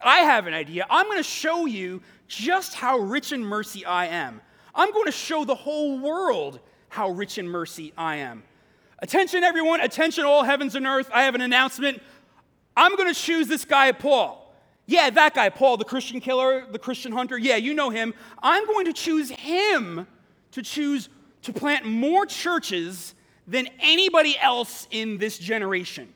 I 0.00 0.18
have 0.18 0.46
an 0.46 0.54
idea. 0.54 0.86
I'm 0.88 1.06
going 1.06 1.18
to 1.18 1.24
show 1.24 1.66
you 1.66 2.02
just 2.28 2.74
how 2.74 2.98
rich 2.98 3.32
in 3.32 3.44
mercy 3.44 3.84
I 3.84 4.06
am. 4.06 4.40
I'm 4.76 4.92
going 4.92 5.06
to 5.06 5.12
show 5.12 5.44
the 5.44 5.56
whole 5.56 5.98
world 5.98 6.60
how 6.88 7.10
rich 7.10 7.38
in 7.38 7.48
mercy 7.48 7.92
I 7.98 8.16
am. 8.16 8.44
Attention, 8.98 9.44
everyone. 9.44 9.80
Attention, 9.80 10.24
all 10.24 10.42
heavens 10.42 10.74
and 10.74 10.86
earth. 10.86 11.10
I 11.12 11.22
have 11.22 11.34
an 11.34 11.42
announcement. 11.42 12.02
I'm 12.76 12.96
going 12.96 13.12
to 13.12 13.18
choose 13.18 13.48
this 13.48 13.64
guy, 13.64 13.92
Paul. 13.92 14.42
Yeah, 14.86 15.10
that 15.10 15.34
guy, 15.34 15.48
Paul, 15.48 15.76
the 15.76 15.84
Christian 15.84 16.20
killer, 16.20 16.64
the 16.70 16.78
Christian 16.78 17.12
hunter. 17.12 17.36
Yeah, 17.36 17.56
you 17.56 17.74
know 17.74 17.90
him. 17.90 18.14
I'm 18.42 18.66
going 18.66 18.86
to 18.86 18.92
choose 18.92 19.30
him 19.30 20.06
to 20.52 20.62
choose 20.62 21.08
to 21.42 21.52
plant 21.52 21.84
more 21.84 22.24
churches 22.24 23.14
than 23.46 23.68
anybody 23.80 24.36
else 24.38 24.86
in 24.90 25.18
this 25.18 25.38
generation. 25.38 26.12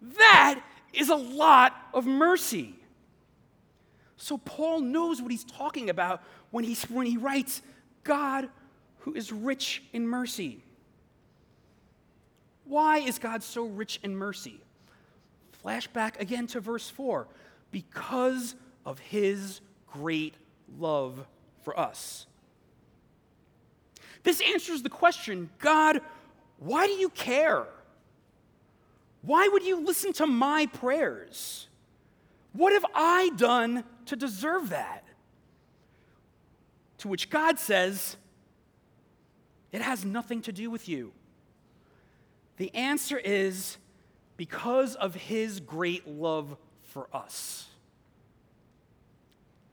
That 0.00 0.60
is 0.92 1.08
a 1.08 1.16
lot 1.16 1.74
of 1.92 2.06
mercy. 2.06 2.74
So 4.16 4.38
Paul 4.38 4.80
knows 4.80 5.20
what 5.20 5.30
he's 5.30 5.44
talking 5.44 5.90
about 5.90 6.22
when, 6.50 6.64
he's, 6.64 6.84
when 6.84 7.06
he 7.06 7.16
writes, 7.16 7.62
God 8.02 8.48
who 9.00 9.14
is 9.14 9.32
rich 9.32 9.82
in 9.92 10.06
mercy. 10.06 10.62
Why 12.66 12.98
is 12.98 13.18
God 13.18 13.42
so 13.42 13.64
rich 13.64 14.00
in 14.02 14.16
mercy? 14.16 14.60
Flashback 15.64 16.20
again 16.20 16.46
to 16.48 16.60
verse 16.60 16.88
4 16.90 17.26
because 17.70 18.54
of 18.84 18.98
his 18.98 19.60
great 19.86 20.34
love 20.78 21.26
for 21.62 21.78
us. 21.78 22.26
This 24.22 24.40
answers 24.52 24.82
the 24.82 24.90
question 24.90 25.50
God, 25.58 26.00
why 26.58 26.86
do 26.86 26.92
you 26.92 27.10
care? 27.10 27.66
Why 29.22 29.48
would 29.48 29.64
you 29.64 29.84
listen 29.84 30.12
to 30.14 30.26
my 30.26 30.66
prayers? 30.66 31.68
What 32.52 32.72
have 32.72 32.86
I 32.94 33.30
done 33.36 33.84
to 34.06 34.16
deserve 34.16 34.70
that? 34.70 35.04
To 36.98 37.08
which 37.08 37.28
God 37.28 37.58
says, 37.58 38.16
It 39.72 39.82
has 39.82 40.04
nothing 40.04 40.42
to 40.42 40.52
do 40.52 40.70
with 40.70 40.88
you. 40.88 41.12
The 42.56 42.74
answer 42.74 43.18
is 43.18 43.76
because 44.36 44.94
of 44.94 45.14
his 45.14 45.60
great 45.60 46.08
love 46.08 46.56
for 46.82 47.08
us. 47.12 47.66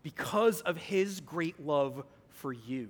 Because 0.01 0.61
of 0.61 0.77
his 0.77 1.21
great 1.21 1.65
love 1.65 2.03
for 2.29 2.51
you 2.51 2.89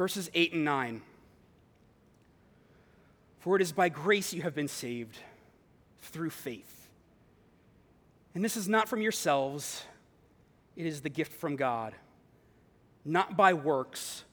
verses 0.00 0.30
8 0.32 0.54
and 0.54 0.64
9. 0.64 1.02
For 3.40 3.56
it 3.56 3.60
is 3.60 3.70
by 3.70 3.90
grace 3.90 4.32
you 4.32 4.40
have 4.40 4.54
been 4.54 4.66
saved 4.66 5.18
through 5.98 6.30
faith. 6.30 6.88
And 8.34 8.42
this 8.42 8.56
is 8.56 8.66
not 8.66 8.88
from 8.88 9.02
yourselves, 9.02 9.84
it 10.74 10.86
is 10.86 11.02
the 11.02 11.10
gift 11.10 11.32
from 11.32 11.54
God, 11.54 11.94
not 13.04 13.36
by 13.36 13.52
works, 13.52 14.24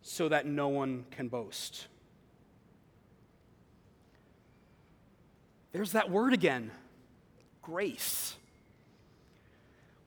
so 0.00 0.30
that 0.30 0.46
no 0.46 0.68
one 0.68 1.04
can 1.10 1.28
boast. 1.28 1.88
There's 5.74 5.90
that 5.92 6.08
word 6.08 6.32
again 6.32 6.70
grace. 7.60 8.36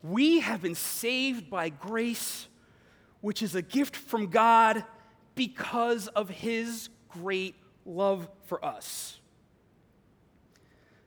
We 0.02 0.40
have 0.40 0.62
been 0.62 0.76
saved 0.76 1.50
by 1.50 1.70
grace 1.70 2.48
which 3.20 3.42
is 3.42 3.54
a 3.54 3.62
gift 3.62 3.96
from 3.98 4.28
God 4.28 4.86
because 5.36 6.08
of 6.08 6.30
his 6.30 6.88
great 7.10 7.56
love 7.86 8.30
for 8.46 8.64
us. 8.64 9.20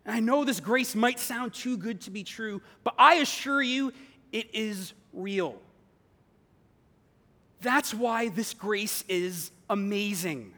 And 0.04 0.14
I 0.14 0.20
know 0.20 0.44
this 0.44 0.60
grace 0.60 0.94
might 0.94 1.18
sound 1.18 1.54
too 1.54 1.78
good 1.78 2.02
to 2.02 2.10
be 2.10 2.22
true, 2.22 2.60
but 2.84 2.94
I 2.98 3.14
assure 3.14 3.62
you 3.62 3.94
it 4.30 4.54
is 4.54 4.92
real. 5.14 5.56
That's 7.62 7.94
why 7.94 8.28
this 8.28 8.52
grace 8.52 9.04
is 9.08 9.52
amazing. 9.70 10.52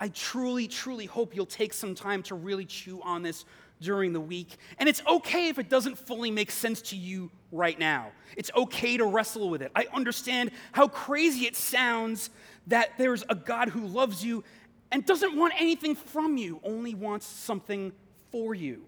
I 0.00 0.08
truly, 0.08 0.68
truly 0.68 1.06
hope 1.06 1.34
you'll 1.34 1.46
take 1.46 1.72
some 1.72 1.94
time 1.94 2.22
to 2.24 2.34
really 2.34 2.64
chew 2.64 3.00
on 3.02 3.22
this 3.22 3.44
during 3.80 4.12
the 4.12 4.20
week. 4.20 4.56
And 4.78 4.88
it's 4.88 5.02
okay 5.06 5.48
if 5.48 5.58
it 5.58 5.68
doesn't 5.68 5.98
fully 5.98 6.30
make 6.30 6.50
sense 6.50 6.82
to 6.82 6.96
you 6.96 7.30
right 7.52 7.78
now. 7.78 8.12
It's 8.36 8.50
okay 8.56 8.96
to 8.96 9.04
wrestle 9.04 9.50
with 9.50 9.62
it. 9.62 9.70
I 9.74 9.86
understand 9.92 10.50
how 10.72 10.88
crazy 10.88 11.46
it 11.46 11.56
sounds 11.56 12.30
that 12.66 12.90
there's 12.98 13.24
a 13.28 13.34
God 13.34 13.68
who 13.68 13.86
loves 13.86 14.24
you 14.24 14.42
and 14.90 15.04
doesn't 15.04 15.36
want 15.36 15.54
anything 15.58 15.94
from 15.94 16.36
you, 16.36 16.60
only 16.62 16.94
wants 16.94 17.26
something 17.26 17.92
for 18.30 18.54
you. 18.54 18.84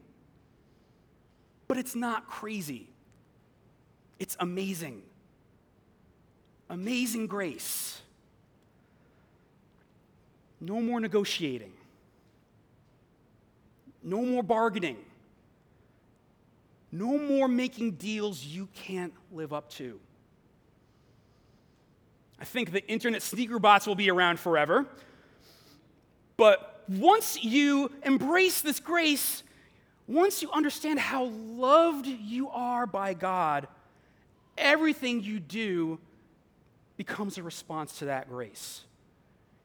But 1.69 1.79
it's 1.79 1.95
not 1.95 2.29
crazy, 2.29 2.89
it's 4.19 4.37
amazing. 4.41 5.03
Amazing 6.69 7.29
grace. 7.29 7.96
No 10.61 10.81
more 10.81 11.01
negotiating. 11.01 11.73
No 14.03 14.23
more 14.23 14.43
bargaining. 14.43 14.97
No 16.93 17.19
more 17.19 17.49
making 17.49 17.93
deals 17.93 18.45
you 18.45 18.69
can't 18.73 19.13
live 19.33 19.53
up 19.53 19.69
to. 19.73 20.01
I 22.41 22.45
think 22.45 22.73
the 22.73 22.87
internet 22.87 23.23
sneaker 23.23 23.59
bots 23.59 23.87
will 23.87 23.95
be 23.95 24.11
around 24.11 24.39
forever. 24.39 24.87
But 26.37 26.85
once 26.89 27.43
you 27.43 27.91
embrace 28.03 28.61
this 28.61 28.79
grace, 28.79 29.43
once 30.07 30.43
you 30.43 30.51
understand 30.53 31.01
how 31.01 31.25
loved 31.25 32.07
you 32.07 32.49
are 32.51 32.87
by 32.87 33.15
God, 33.15 33.67
everything 34.57 35.23
you 35.23 35.41
do 35.41 35.99
becomes 36.97 37.37
a 37.39 37.43
response 37.43 37.99
to 37.99 38.07
that 38.07 38.29
grace. 38.29 38.86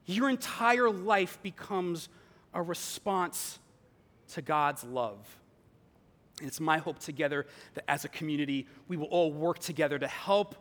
Your 0.06 0.28
entire 0.28 0.90
life 0.90 1.38
becomes 1.42 2.08
a 2.54 2.62
response 2.62 3.58
to 4.34 4.42
God's 4.42 4.84
love. 4.84 5.18
And 6.38 6.48
it's 6.48 6.60
my 6.60 6.78
hope 6.78 6.98
together 6.98 7.46
that 7.74 7.84
as 7.88 8.04
a 8.04 8.08
community, 8.08 8.66
we 8.88 8.96
will 8.96 9.06
all 9.06 9.32
work 9.32 9.58
together 9.58 9.98
to 9.98 10.08
help 10.08 10.56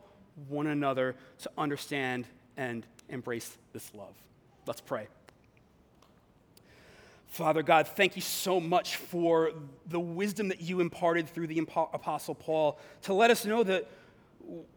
one 0.48 0.68
another 0.68 1.16
to 1.40 1.52
understand 1.58 2.28
and 2.58 2.86
embrace 3.10 3.58
this 3.74 3.92
love. 3.94 4.14
Let's 4.68 4.82
pray. 4.82 5.08
Father 7.28 7.64
God, 7.64 7.88
thank 7.88 8.18
you 8.18 8.22
so 8.22 8.60
much 8.60 8.98
for 8.98 9.52
the 9.88 10.00
wisdom 10.00 10.50
that 10.50 10.62
you 10.62 10.82
imparted 10.82 11.30
through 11.30 11.48
the 11.48 11.60
Apostle 11.60 12.36
Paul 12.36 12.78
to 13.04 13.14
let 13.14 13.32
us 13.32 13.46
know 13.46 13.64
that 13.64 13.90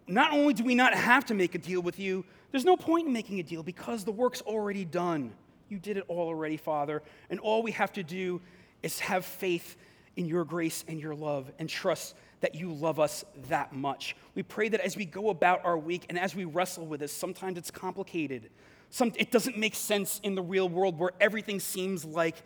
not 0.06 0.32
only 0.32 0.54
do 0.54 0.62
we 0.62 0.76
not 0.76 0.94
have 0.94 1.24
to 1.26 1.34
make 1.34 1.54
a 1.56 1.58
deal 1.58 1.80
with 1.80 1.98
you, 1.98 2.24
there's 2.54 2.64
no 2.64 2.76
point 2.76 3.08
in 3.08 3.12
making 3.12 3.40
a 3.40 3.42
deal 3.42 3.64
because 3.64 4.04
the 4.04 4.12
work's 4.12 4.40
already 4.42 4.84
done. 4.84 5.32
You 5.68 5.80
did 5.80 5.96
it 5.96 6.04
all 6.06 6.28
already, 6.28 6.56
Father. 6.56 7.02
And 7.28 7.40
all 7.40 7.64
we 7.64 7.72
have 7.72 7.92
to 7.94 8.04
do 8.04 8.40
is 8.80 9.00
have 9.00 9.24
faith 9.24 9.76
in 10.14 10.26
your 10.26 10.44
grace 10.44 10.84
and 10.86 11.00
your 11.00 11.16
love 11.16 11.50
and 11.58 11.68
trust 11.68 12.14
that 12.42 12.54
you 12.54 12.72
love 12.72 13.00
us 13.00 13.24
that 13.48 13.72
much. 13.72 14.14
We 14.36 14.44
pray 14.44 14.68
that 14.68 14.78
as 14.82 14.96
we 14.96 15.04
go 15.04 15.30
about 15.30 15.64
our 15.64 15.76
week 15.76 16.06
and 16.08 16.16
as 16.16 16.36
we 16.36 16.44
wrestle 16.44 16.86
with 16.86 17.00
this, 17.00 17.12
sometimes 17.12 17.58
it's 17.58 17.72
complicated. 17.72 18.50
Some, 18.88 19.10
it 19.16 19.32
doesn't 19.32 19.58
make 19.58 19.74
sense 19.74 20.20
in 20.22 20.36
the 20.36 20.42
real 20.42 20.68
world 20.68 20.96
where 20.96 21.10
everything 21.20 21.58
seems 21.58 22.04
like 22.04 22.36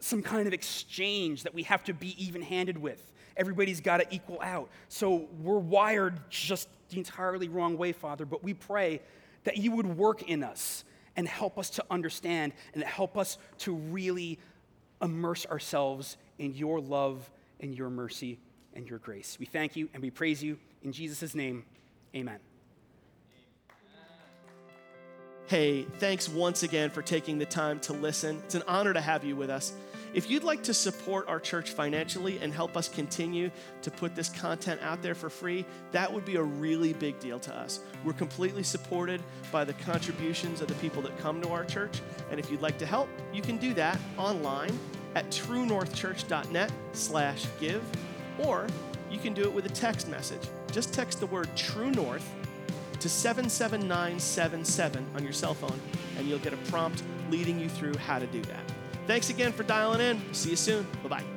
some 0.00 0.20
kind 0.20 0.46
of 0.46 0.52
exchange 0.52 1.44
that 1.44 1.54
we 1.54 1.62
have 1.62 1.82
to 1.84 1.94
be 1.94 2.14
even 2.22 2.42
handed 2.42 2.76
with. 2.76 3.10
Everybody's 3.38 3.80
got 3.80 4.02
to 4.02 4.14
equal 4.14 4.38
out. 4.42 4.68
So 4.88 5.28
we're 5.40 5.56
wired 5.56 6.20
just 6.28 6.68
the 6.90 6.98
entirely 6.98 7.48
wrong 7.48 7.78
way, 7.78 7.92
Father, 7.92 8.26
but 8.26 8.44
we 8.44 8.52
pray 8.52 9.00
that 9.46 9.56
you 9.56 9.70
would 9.70 9.86
work 9.86 10.24
in 10.24 10.42
us 10.42 10.84
and 11.16 11.26
help 11.26 11.56
us 11.56 11.70
to 11.70 11.84
understand 11.88 12.52
and 12.74 12.82
help 12.82 13.16
us 13.16 13.38
to 13.58 13.72
really 13.72 14.38
immerse 15.00 15.46
ourselves 15.46 16.16
in 16.38 16.52
your 16.52 16.80
love 16.80 17.30
and 17.60 17.72
your 17.72 17.88
mercy 17.88 18.40
and 18.74 18.88
your 18.88 18.98
grace. 18.98 19.38
We 19.38 19.46
thank 19.46 19.76
you 19.76 19.88
and 19.94 20.02
we 20.02 20.10
praise 20.10 20.42
you. 20.42 20.58
In 20.82 20.92
Jesus' 20.92 21.34
name, 21.34 21.64
amen. 22.14 22.40
Hey, 25.46 25.84
thanks 25.84 26.28
once 26.28 26.64
again 26.64 26.90
for 26.90 27.02
taking 27.02 27.38
the 27.38 27.46
time 27.46 27.78
to 27.80 27.92
listen. 27.92 28.42
It's 28.46 28.56
an 28.56 28.64
honor 28.66 28.92
to 28.92 29.00
have 29.00 29.24
you 29.24 29.36
with 29.36 29.48
us. 29.48 29.72
If 30.16 30.28
you'd 30.30 30.44
like 30.44 30.62
to 30.62 30.72
support 30.72 31.28
our 31.28 31.38
church 31.38 31.72
financially 31.72 32.38
and 32.40 32.50
help 32.50 32.74
us 32.74 32.88
continue 32.88 33.50
to 33.82 33.90
put 33.90 34.14
this 34.16 34.30
content 34.30 34.80
out 34.82 35.02
there 35.02 35.14
for 35.14 35.28
free, 35.28 35.66
that 35.92 36.10
would 36.10 36.24
be 36.24 36.36
a 36.36 36.42
really 36.42 36.94
big 36.94 37.20
deal 37.20 37.38
to 37.40 37.54
us. 37.54 37.80
We're 38.02 38.14
completely 38.14 38.62
supported 38.62 39.20
by 39.52 39.64
the 39.64 39.74
contributions 39.74 40.62
of 40.62 40.68
the 40.68 40.74
people 40.76 41.02
that 41.02 41.18
come 41.18 41.42
to 41.42 41.50
our 41.50 41.66
church. 41.66 42.00
And 42.30 42.40
if 42.40 42.50
you'd 42.50 42.62
like 42.62 42.78
to 42.78 42.86
help, 42.86 43.10
you 43.30 43.42
can 43.42 43.58
do 43.58 43.74
that 43.74 43.98
online 44.16 44.78
at 45.14 45.30
truenorthchurch.net 45.30 46.72
slash 46.94 47.44
give, 47.60 47.84
or 48.38 48.68
you 49.10 49.18
can 49.18 49.34
do 49.34 49.42
it 49.42 49.52
with 49.52 49.66
a 49.66 49.74
text 49.74 50.08
message. 50.08 50.48
Just 50.72 50.94
text 50.94 51.20
the 51.20 51.26
word 51.26 51.50
True 51.54 51.90
North 51.90 52.26
to 53.00 53.08
77977 53.10 55.06
on 55.14 55.22
your 55.22 55.34
cell 55.34 55.52
phone, 55.52 55.78
and 56.16 56.26
you'll 56.26 56.38
get 56.38 56.54
a 56.54 56.58
prompt 56.70 57.02
leading 57.30 57.60
you 57.60 57.68
through 57.68 57.94
how 57.98 58.18
to 58.18 58.26
do 58.28 58.40
that. 58.44 58.65
Thanks 59.06 59.30
again 59.30 59.52
for 59.52 59.62
dialing 59.62 60.00
in. 60.00 60.34
See 60.34 60.50
you 60.50 60.56
soon. 60.56 60.86
Bye 61.02 61.08
bye. 61.08 61.35